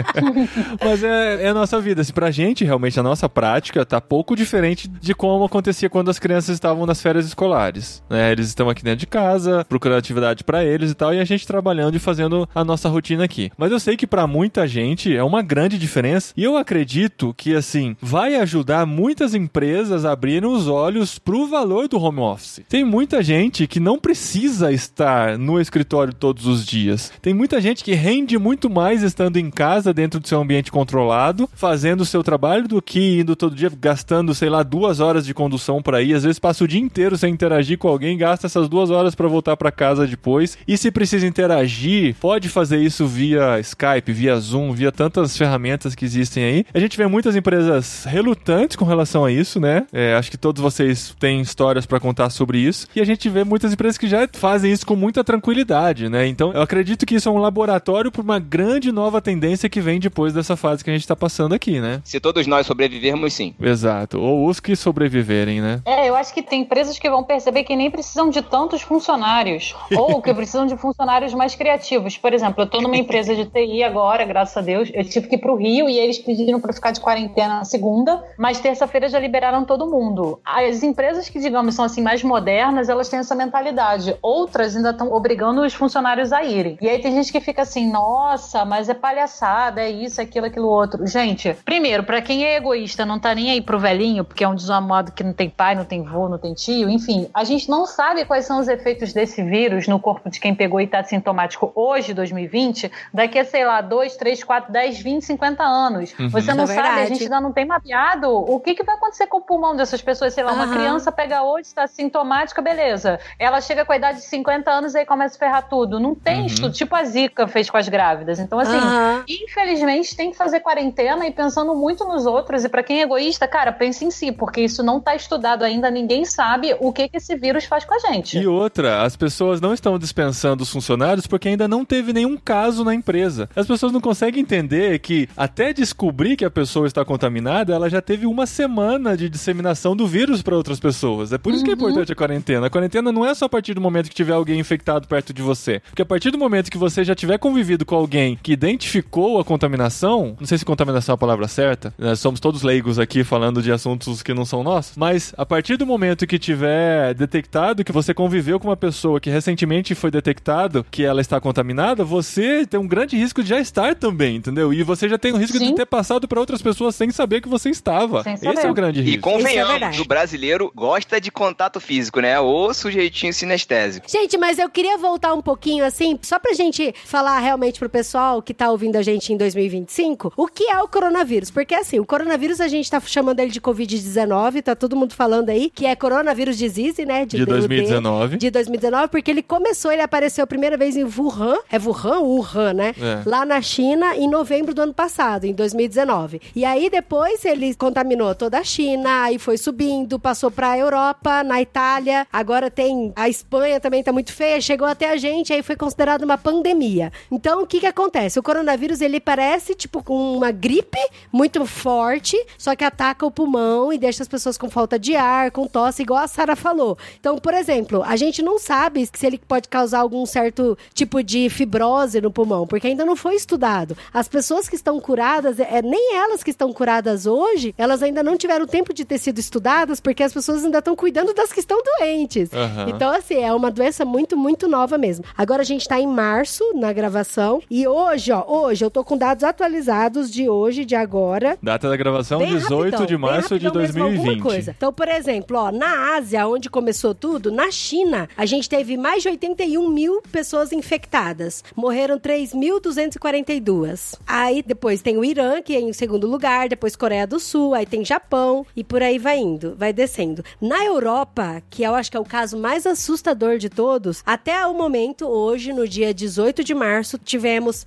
Mas 0.83 1.03
é, 1.03 1.43
é 1.43 1.47
a 1.49 1.53
nossa 1.53 1.79
vida. 1.79 2.01
Assim, 2.01 2.13
pra 2.13 2.31
gente, 2.31 2.63
realmente, 2.63 2.99
a 2.99 3.03
nossa 3.03 3.27
prática 3.29 3.85
tá 3.85 3.99
pouco 3.99 4.35
diferente 4.35 4.87
de 4.87 5.13
como 5.13 5.45
acontecia 5.45 5.89
quando 5.89 6.09
as 6.09 6.19
crianças 6.19 6.55
estavam 6.55 6.85
nas 6.85 7.01
férias 7.01 7.25
escolares. 7.25 8.03
né? 8.09 8.31
Eles 8.31 8.47
estão 8.47 8.69
aqui 8.69 8.83
dentro 8.83 8.99
de 8.99 9.07
casa, 9.07 9.65
procurando 9.67 9.99
atividade 9.99 10.43
pra 10.43 10.63
eles 10.63 10.91
e 10.91 10.95
tal, 10.95 11.13
e 11.13 11.19
a 11.19 11.25
gente 11.25 11.47
trabalhando 11.47 11.95
e 11.95 11.99
fazendo 11.99 12.47
a 12.53 12.63
nossa 12.63 12.89
rotina 12.89 13.23
aqui. 13.23 13.51
Mas 13.57 13.71
eu 13.71 13.79
sei 13.79 13.95
que 13.97 14.07
pra 14.07 14.27
muita 14.27 14.67
gente 14.67 15.15
é 15.15 15.23
uma 15.23 15.41
grande 15.41 15.77
diferença, 15.77 16.33
e 16.35 16.43
eu 16.43 16.57
acredito 16.57 17.33
que, 17.37 17.55
assim, 17.55 17.95
vai 18.01 18.35
ajudar 18.35 18.85
muitas 18.85 19.33
empresas 19.35 20.05
a 20.05 20.11
abrirem 20.11 20.49
os 20.49 20.67
olhos 20.67 21.19
pro 21.19 21.47
valor 21.47 21.87
do 21.87 21.99
home 21.99 22.19
office. 22.19 22.61
Tem 22.67 22.83
muita 22.83 23.21
gente 23.23 23.67
que 23.67 23.79
não 23.79 23.99
precisa 23.99 24.71
estar 24.71 25.37
no 25.37 25.59
escritório 25.59 26.13
todos 26.13 26.45
os 26.45 26.65
dias. 26.65 27.11
Tem 27.21 27.33
muita 27.33 27.59
gente 27.61 27.83
que 27.83 27.93
rende 27.93 28.37
muito 28.37 28.69
mais 28.69 29.03
estando 29.03 29.37
em 29.37 29.49
casa, 29.49 29.90
dentro 29.93 30.19
do 30.19 30.27
seu 30.27 30.39
ambiente 30.41 30.71
controlado, 30.71 31.49
fazendo 31.53 32.01
o 32.01 32.05
seu 32.05 32.23
trabalho, 32.23 32.67
do 32.67 32.81
que 32.81 33.19
indo 33.19 33.35
todo 33.35 33.55
dia, 33.55 33.71
gastando, 33.79 34.33
sei 34.33 34.49
lá, 34.49 34.63
duas 34.63 34.99
horas 34.99 35.25
de 35.25 35.33
condução 35.33 35.81
para 35.81 36.01
ir. 36.01 36.13
Às 36.13 36.23
vezes 36.23 36.39
passa 36.39 36.63
o 36.63 36.67
dia 36.67 36.79
inteiro 36.79 37.17
sem 37.17 37.33
interagir 37.33 37.77
com 37.77 37.87
alguém, 37.87 38.17
gasta 38.17 38.47
essas 38.47 38.67
duas 38.69 38.89
horas 38.89 39.15
para 39.15 39.27
voltar 39.27 39.57
para 39.57 39.71
casa 39.71 40.07
depois. 40.07 40.57
E 40.67 40.77
se 40.77 40.91
precisa 40.91 41.25
interagir, 41.27 42.15
pode 42.19 42.49
fazer 42.49 42.79
isso 42.79 43.05
via 43.05 43.59
Skype, 43.59 44.11
via 44.11 44.35
Zoom, 44.39 44.71
via 44.71 44.91
tantas 44.91 45.37
ferramentas 45.37 45.95
que 45.95 46.05
existem 46.05 46.43
aí. 46.43 46.65
A 46.73 46.79
gente 46.79 46.97
vê 46.97 47.07
muitas 47.07 47.35
empresas 47.35 48.05
relutantes 48.05 48.75
com 48.75 48.85
relação 48.85 49.25
a 49.25 49.31
isso, 49.31 49.59
né? 49.59 49.85
É, 49.91 50.15
acho 50.15 50.31
que 50.31 50.37
todos 50.37 50.61
vocês 50.61 51.15
têm 51.19 51.41
histórias 51.41 51.85
para 51.85 51.99
contar 51.99 52.29
sobre 52.29 52.59
isso. 52.59 52.87
E 52.95 53.01
a 53.01 53.05
gente 53.05 53.29
vê 53.29 53.43
muitas 53.43 53.73
empresas 53.73 53.97
que 53.97 54.07
já 54.07 54.27
fazem 54.33 54.71
isso 54.71 54.85
com 54.85 54.95
muita 54.95 55.23
tranquilidade, 55.23 56.09
né? 56.09 56.27
Então, 56.27 56.51
eu 56.53 56.61
acredito 56.61 57.05
que 57.05 57.15
isso 57.15 57.27
é 57.27 57.31
um 57.31 57.37
laboratório 57.37 58.11
para 58.11 58.21
uma 58.21 58.39
grande 58.39 58.91
nova 58.91 59.21
tendência 59.21 59.69
que 59.69 59.80
vem 59.81 59.99
depois 59.99 60.33
dessa 60.33 60.55
fase 60.55 60.83
que 60.83 60.89
a 60.89 60.93
gente 60.93 61.07
tá 61.07 61.15
passando 61.15 61.53
aqui, 61.53 61.79
né? 61.79 62.01
Se 62.03 62.19
todos 62.19 62.47
nós 62.47 62.65
sobrevivermos, 62.65 63.33
sim. 63.33 63.53
Exato. 63.59 64.19
Ou 64.19 64.47
os 64.47 64.59
que 64.59 64.75
sobreviverem, 64.75 65.61
né? 65.61 65.81
É, 65.85 66.07
eu 66.07 66.15
acho 66.15 66.33
que 66.33 66.41
tem 66.41 66.61
empresas 66.61 66.97
que 66.97 67.09
vão 67.09 67.23
perceber 67.23 67.63
que 67.63 67.75
nem 67.75 67.89
precisam 67.89 68.29
de 68.29 68.41
tantos 68.41 68.81
funcionários. 68.81 69.75
ou 69.97 70.21
que 70.21 70.33
precisam 70.33 70.65
de 70.65 70.77
funcionários 70.77 71.33
mais 71.33 71.55
criativos. 71.55 72.17
Por 72.17 72.33
exemplo, 72.33 72.63
eu 72.63 72.67
tô 72.67 72.81
numa 72.81 72.97
empresa 72.97 73.35
de 73.35 73.45
TI 73.45 73.83
agora, 73.83 74.25
graças 74.25 74.55
a 74.57 74.61
Deus. 74.61 74.89
Eu 74.93 75.03
tive 75.03 75.27
que 75.27 75.35
ir 75.35 75.39
pro 75.39 75.55
Rio 75.55 75.89
e 75.89 75.97
eles 75.97 76.19
pediram 76.19 76.59
para 76.59 76.73
ficar 76.73 76.91
de 76.91 76.99
quarentena 76.99 77.57
na 77.57 77.63
segunda, 77.63 78.23
mas 78.37 78.59
terça-feira 78.59 79.09
já 79.09 79.19
liberaram 79.19 79.65
todo 79.65 79.89
mundo. 79.89 80.39
As 80.45 80.83
empresas 80.83 81.29
que, 81.29 81.39
digamos, 81.39 81.75
são 81.75 81.85
assim 81.85 82.01
mais 82.01 82.23
modernas, 82.23 82.89
elas 82.89 83.09
têm 83.09 83.19
essa 83.19 83.35
mentalidade. 83.35 84.15
Outras 84.21 84.75
ainda 84.75 84.91
estão 84.91 85.11
obrigando 85.13 85.61
os 85.61 85.73
funcionários 85.73 86.31
a 86.33 86.43
irem. 86.43 86.77
E 86.81 86.89
aí 86.89 86.99
tem 86.99 87.13
gente 87.13 87.31
que 87.31 87.39
fica 87.39 87.61
assim, 87.61 87.91
nossa, 87.91 88.65
mas 88.65 88.89
é 88.89 88.93
palhaçada, 88.93 89.60
é 89.69 89.89
isso, 89.89 90.21
aquilo, 90.21 90.45
aquilo 90.47 90.67
outro. 90.67 91.05
Gente, 91.05 91.53
primeiro, 91.65 92.03
pra 92.03 92.21
quem 92.21 92.45
é 92.45 92.55
egoísta, 92.55 93.05
não 93.05 93.19
tá 93.19 93.33
nem 93.35 93.51
aí 93.51 93.61
pro 93.61 93.79
velhinho, 93.79 94.23
porque 94.23 94.43
é 94.43 94.47
um 94.47 94.55
desamado 94.55 95.11
que 95.11 95.23
não 95.23 95.33
tem 95.33 95.49
pai, 95.49 95.75
não 95.75 95.85
tem 95.85 96.01
vô, 96.03 96.27
não 96.29 96.37
tem 96.37 96.53
tio, 96.53 96.89
enfim, 96.89 97.29
a 97.33 97.43
gente 97.43 97.69
não 97.69 97.85
sabe 97.85 98.25
quais 98.25 98.45
são 98.45 98.59
os 98.59 98.67
efeitos 98.67 99.13
desse 99.13 99.43
vírus 99.43 99.87
no 99.87 99.99
corpo 99.99 100.29
de 100.29 100.39
quem 100.39 100.55
pegou 100.55 100.79
e 100.81 100.87
tá 100.87 101.03
sintomático 101.03 101.71
hoje, 101.75 102.13
2020, 102.13 102.91
daqui 103.13 103.37
a, 103.39 103.45
sei 103.45 103.65
lá, 103.65 103.81
2, 103.81 104.15
3, 104.17 104.43
4, 104.43 104.71
10, 104.71 104.99
20, 104.99 105.25
50 105.25 105.63
anos. 105.63 106.13
Você 106.29 106.53
não 106.53 106.63
é 106.63 106.67
sabe, 106.67 107.01
a 107.01 107.05
gente 107.05 107.23
ainda 107.23 107.41
não 107.41 107.51
tem 107.51 107.65
mapeado 107.65 108.29
o 108.33 108.59
que, 108.59 108.73
que 108.75 108.83
vai 108.83 108.95
acontecer 108.95 109.27
com 109.27 109.37
o 109.37 109.41
pulmão 109.41 109.75
dessas 109.75 110.01
pessoas. 110.01 110.33
Sei 110.33 110.43
lá, 110.43 110.51
uma 110.53 110.63
Aham. 110.63 110.73
criança 110.73 111.11
pega 111.11 111.43
hoje, 111.43 111.67
está 111.67 111.85
sintomática, 111.87 112.61
beleza. 112.61 113.19
Ela 113.37 113.59
chega 113.61 113.85
com 113.85 113.93
a 113.93 113.97
idade 113.97 114.19
de 114.19 114.25
50 114.25 114.71
anos 114.71 114.93
e 114.93 114.99
aí 114.99 115.05
começa 115.05 115.35
a 115.35 115.39
ferrar 115.39 115.67
tudo. 115.69 115.99
Não 115.99 116.15
tem 116.15 116.41
Uhum. 116.41 116.45
estudo, 116.45 116.73
tipo 116.73 116.95
a 116.95 117.03
Zika 117.03 117.47
fez 117.47 117.69
com 117.69 117.77
as 117.77 117.87
grávidas. 117.89 118.39
Então, 118.39 118.59
assim, 118.59 118.77
Aham. 118.81 119.23
Infelizmente 119.51 120.15
tem 120.15 120.31
que 120.31 120.37
fazer 120.37 120.61
quarentena 120.61 121.27
e 121.27 121.31
pensando 121.31 121.75
muito 121.75 122.05
nos 122.05 122.25
outros. 122.25 122.63
E 122.63 122.69
pra 122.69 122.81
quem 122.81 123.01
é 123.01 123.03
egoísta, 123.03 123.47
cara, 123.47 123.71
pense 123.71 124.05
em 124.05 124.11
si, 124.11 124.31
porque 124.31 124.61
isso 124.61 124.81
não 124.81 124.99
tá 124.99 125.13
estudado 125.13 125.63
ainda, 125.63 125.91
ninguém 125.91 126.23
sabe 126.23 126.75
o 126.79 126.91
que, 126.93 127.09
que 127.09 127.17
esse 127.17 127.35
vírus 127.35 127.65
faz 127.65 127.83
com 127.83 127.93
a 127.93 127.99
gente. 127.99 128.37
E 128.37 128.47
outra, 128.47 129.03
as 129.03 129.15
pessoas 129.15 129.59
não 129.59 129.73
estão 129.73 129.99
dispensando 129.99 130.63
os 130.63 130.71
funcionários 130.71 131.27
porque 131.27 131.49
ainda 131.49 131.67
não 131.67 131.83
teve 131.83 132.13
nenhum 132.13 132.37
caso 132.37 132.83
na 132.83 132.95
empresa. 132.95 133.49
As 133.55 133.67
pessoas 133.67 133.91
não 133.91 133.99
conseguem 133.99 134.41
entender 134.41 134.99
que 134.99 135.27
até 135.35 135.73
descobrir 135.73 136.37
que 136.37 136.45
a 136.45 136.51
pessoa 136.51 136.87
está 136.87 137.03
contaminada, 137.03 137.73
ela 137.73 137.89
já 137.89 138.01
teve 138.01 138.25
uma 138.25 138.45
semana 138.45 139.17
de 139.17 139.29
disseminação 139.29 139.95
do 139.95 140.07
vírus 140.07 140.41
para 140.41 140.55
outras 140.55 140.79
pessoas. 140.79 141.33
É 141.33 141.37
por 141.37 141.53
isso 141.53 141.63
que 141.63 141.71
é 141.71 141.73
importante 141.73 142.11
a 142.11 142.15
quarentena. 142.15 142.67
A 142.67 142.69
quarentena 142.69 143.11
não 143.11 143.25
é 143.25 143.35
só 143.35 143.45
a 143.45 143.49
partir 143.49 143.73
do 143.73 143.81
momento 143.81 144.09
que 144.09 144.15
tiver 144.15 144.33
alguém 144.33 144.59
infectado 144.59 145.07
perto 145.07 145.33
de 145.33 145.41
você. 145.41 145.81
Porque 145.81 146.01
a 146.01 146.05
partir 146.05 146.31
do 146.31 146.37
momento 146.37 146.71
que 146.71 146.77
você 146.77 147.03
já 147.03 147.13
tiver 147.13 147.37
convivido 147.37 147.85
com 147.85 147.95
alguém 147.95 148.39
que 148.41 148.53
identificou 148.53 149.40
contaminação, 149.43 150.35
não 150.39 150.47
sei 150.47 150.57
se 150.57 150.65
contaminação 150.65 151.13
é 151.13 151.15
a 151.15 151.17
palavra 151.17 151.47
certa, 151.47 151.93
né? 151.97 152.15
somos 152.15 152.39
todos 152.39 152.61
leigos 152.63 152.99
aqui 152.99 153.23
falando 153.23 153.61
de 153.61 153.71
assuntos 153.71 154.21
que 154.21 154.33
não 154.33 154.45
são 154.45 154.63
nossos, 154.63 154.95
mas 154.97 155.33
a 155.37 155.45
partir 155.45 155.77
do 155.77 155.85
momento 155.85 156.27
que 156.27 156.37
tiver 156.39 157.13
detectado 157.13 157.83
que 157.83 157.91
você 157.91 158.13
conviveu 158.13 158.59
com 158.59 158.67
uma 158.67 158.77
pessoa 158.77 159.19
que 159.19 159.29
recentemente 159.29 159.95
foi 159.95 160.11
detectado 160.11 160.85
que 160.89 161.03
ela 161.03 161.21
está 161.21 161.39
contaminada, 161.39 162.03
você 162.03 162.65
tem 162.65 162.79
um 162.79 162.87
grande 162.87 163.17
risco 163.17 163.41
de 163.43 163.49
já 163.49 163.59
estar 163.59 163.95
também, 163.95 164.35
entendeu? 164.35 164.73
E 164.73 164.83
você 164.83 165.07
já 165.09 165.17
tem 165.17 165.31
o 165.33 165.37
risco 165.37 165.57
de 165.59 165.65
Sim. 165.67 165.75
ter 165.75 165.85
passado 165.85 166.27
para 166.27 166.39
outras 166.39 166.61
pessoas 166.61 166.95
sem 166.95 167.09
saber 167.11 167.41
que 167.41 167.49
você 167.49 167.69
estava. 167.69 168.23
Esse 168.27 168.65
é 168.65 168.69
o 168.69 168.73
grande 168.73 168.99
E 168.99 169.03
risco. 169.03 169.21
convenhamos, 169.21 169.71
verdade. 169.71 170.01
o 170.01 170.05
brasileiro 170.05 170.71
gosta 170.75 171.19
de 171.19 171.31
contato 171.31 171.79
físico, 171.79 172.19
né? 172.19 172.39
Ou 172.39 172.73
sujeitinho 172.73 173.33
sinestésico. 173.33 174.09
Gente, 174.09 174.37
mas 174.37 174.59
eu 174.59 174.69
queria 174.69 174.97
voltar 174.97 175.33
um 175.33 175.41
pouquinho 175.41 175.85
assim, 175.85 176.17
só 176.21 176.39
pra 176.39 176.53
gente 176.53 176.93
falar 177.05 177.39
realmente 177.39 177.79
pro 177.79 177.89
pessoal 177.89 178.41
que 178.41 178.53
tá 178.53 178.69
ouvindo 178.71 178.95
a 178.97 179.01
gente 179.01 179.30
em 179.31 179.37
2025 179.37 180.33
o 180.35 180.47
que 180.47 180.69
é 180.69 180.81
o 180.81 180.87
coronavírus. 180.87 181.49
Porque 181.51 181.75
assim, 181.75 181.99
o 181.99 182.05
coronavírus 182.05 182.59
a 182.61 182.67
gente 182.67 182.89
tá 182.89 182.99
chamando 182.99 183.39
ele 183.39 183.51
de 183.51 183.61
Covid-19, 183.61 184.61
tá 184.61 184.75
todo 184.75 184.95
mundo 184.95 185.13
falando 185.13 185.49
aí, 185.49 185.69
que 185.73 185.85
é 185.85 185.95
coronavírus 185.95 186.57
disease, 186.57 187.05
né? 187.05 187.25
De 187.25 187.45
2019. 187.45 188.37
De 188.37 188.49
2019, 188.49 189.07
porque 189.09 189.31
ele 189.31 189.41
começou, 189.41 189.91
ele 189.91 190.01
apareceu 190.01 190.43
a 190.43 190.47
primeira 190.47 190.77
vez 190.77 190.95
em 190.95 191.03
Wuhan, 191.03 191.57
é 191.71 191.77
Wuhan 191.77 192.19
Wuhan, 192.19 192.73
né? 192.73 192.95
É. 192.99 193.21
Lá 193.25 193.45
na 193.45 193.61
China, 193.61 194.15
em 194.15 194.29
novembro 194.29 194.73
do 194.73 194.81
ano 194.81 194.93
passado, 194.93 195.45
em 195.45 195.53
2019. 195.53 196.41
E 196.55 196.65
aí 196.65 196.89
depois 196.89 197.45
ele 197.45 197.73
contaminou 197.75 198.33
toda 198.35 198.59
a 198.59 198.63
China, 198.63 199.23
aí 199.23 199.37
foi 199.37 199.57
subindo, 199.57 200.19
passou 200.19 200.51
pra 200.51 200.77
Europa, 200.77 201.43
na 201.43 201.61
Itália, 201.61 202.27
agora 202.31 202.69
tem 202.69 203.13
a 203.15 203.29
Espanha 203.29 203.79
também 203.79 204.03
tá 204.03 204.11
muito 204.11 204.33
feia, 204.33 204.59
chegou 204.59 204.87
até 204.87 205.09
a 205.09 205.17
gente, 205.17 205.53
aí 205.53 205.63
foi 205.63 205.75
considerado 205.75 206.23
uma 206.23 206.37
pandemia. 206.37 207.11
Então 207.31 207.61
o 207.63 207.67
que 207.67 207.79
que 207.79 207.85
acontece? 207.85 208.39
O 208.39 208.43
coronavírus 208.43 209.01
ele 209.01 209.19
parece 209.21 209.75
tipo 209.75 210.03
uma 210.11 210.51
gripe 210.51 210.99
muito 211.31 211.65
forte, 211.65 212.37
só 212.57 212.75
que 212.75 212.83
ataca 212.83 213.25
o 213.25 213.31
pulmão 213.31 213.93
e 213.93 213.97
deixa 213.97 214.23
as 214.23 214.27
pessoas 214.27 214.57
com 214.57 214.69
falta 214.69 214.97
de 214.99 215.15
ar, 215.15 215.51
com 215.51 215.67
tosse, 215.67 216.01
igual 216.01 216.23
a 216.23 216.27
Sara 216.27 216.55
falou. 216.55 216.97
Então, 217.19 217.37
por 217.37 217.53
exemplo, 217.53 218.03
a 218.03 218.15
gente 218.15 218.41
não 218.41 218.59
sabe 218.59 219.07
se 219.11 219.25
ele 219.25 219.37
pode 219.37 219.69
causar 219.69 219.99
algum 219.99 220.25
certo 220.25 220.77
tipo 220.93 221.23
de 221.23 221.49
fibrose 221.49 222.19
no 222.19 222.31
pulmão, 222.31 222.67
porque 222.67 222.87
ainda 222.87 223.05
não 223.05 223.15
foi 223.15 223.35
estudado. 223.35 223.95
As 224.13 224.27
pessoas 224.27 224.67
que 224.67 224.75
estão 224.75 224.99
curadas, 224.99 225.59
é, 225.59 225.81
nem 225.81 226.15
elas 226.15 226.43
que 226.43 226.49
estão 226.49 226.73
curadas 226.73 227.25
hoje, 227.25 227.73
elas 227.77 228.03
ainda 228.03 228.23
não 228.23 228.37
tiveram 228.37 228.65
tempo 228.65 228.93
de 228.93 229.05
ter 229.05 229.17
sido 229.17 229.39
estudadas, 229.39 229.99
porque 229.99 230.23
as 230.23 230.33
pessoas 230.33 230.63
ainda 230.63 230.79
estão 230.79 230.95
cuidando 230.95 231.33
das 231.33 231.53
que 231.53 231.59
estão 231.59 231.79
doentes. 231.83 232.51
Aham. 232.53 232.89
Então, 232.89 233.11
assim, 233.11 233.35
é 233.35 233.53
uma 233.53 233.71
doença 233.71 234.03
muito, 234.03 234.35
muito 234.35 234.67
nova 234.67 234.97
mesmo. 234.97 235.25
Agora 235.37 235.61
a 235.61 235.65
gente 235.65 235.87
tá 235.87 235.99
em 235.99 236.07
março 236.07 236.63
na 236.75 236.91
gravação. 236.91 237.61
E 237.69 237.87
hoje, 237.87 238.31
ó, 238.31 238.43
hoje 238.47 238.83
eu 238.83 238.89
tô 238.89 239.03
com 239.11 239.17
dados 239.17 239.43
atualizados 239.43 240.31
de 240.31 240.47
hoje, 240.47 240.85
de 240.85 240.95
agora. 240.95 241.57
Data 241.61 241.89
da 241.89 241.97
gravação, 241.97 242.39
Bem 242.39 242.47
18 242.47 242.91
rapidão, 242.91 243.05
de 243.05 243.17
março 243.17 243.59
de 243.59 243.65
rapidão 243.65 243.81
mesmo, 243.81 244.03
alguma 244.03 244.23
2020. 244.23 244.41
coisa. 244.41 244.73
Então, 244.77 244.93
por 244.93 245.09
exemplo, 245.09 245.57
ó, 245.57 245.69
na 245.69 246.15
Ásia, 246.15 246.47
onde 246.47 246.69
começou 246.69 247.13
tudo, 247.13 247.51
na 247.51 247.69
China, 247.71 248.29
a 248.37 248.45
gente 248.45 248.69
teve 248.69 248.95
mais 248.95 249.21
de 249.21 249.27
81 249.27 249.89
mil 249.89 250.21
pessoas 250.31 250.71
infectadas. 250.71 251.61
Morreram 251.75 252.17
3.242. 252.17 254.17
Aí 254.25 254.63
depois 254.65 255.01
tem 255.01 255.17
o 255.17 255.25
Irã, 255.25 255.61
que 255.61 255.75
é 255.75 255.81
em 255.81 255.91
segundo 255.91 256.25
lugar, 256.25 256.69
depois 256.69 256.95
Coreia 256.95 257.27
do 257.27 257.37
Sul, 257.37 257.73
aí 257.73 257.85
tem 257.85 258.05
Japão 258.05 258.65
e 258.73 258.81
por 258.81 259.03
aí 259.03 259.19
vai 259.19 259.39
indo, 259.39 259.75
vai 259.77 259.91
descendo. 259.91 260.41
Na 260.61 260.85
Europa, 260.85 261.61
que 261.69 261.83
eu 261.83 261.93
acho 261.95 262.09
que 262.09 262.15
é 262.15 262.19
o 262.21 262.23
caso 262.23 262.57
mais 262.57 262.85
assustador 262.85 263.57
de 263.57 263.69
todos, 263.69 264.23
até 264.25 264.65
o 264.65 264.73
momento, 264.73 265.27
hoje, 265.27 265.73
no 265.73 265.85
dia 265.85 266.13
18 266.13 266.63
de 266.63 266.73
março, 266.73 267.17
tivemos 267.17 267.85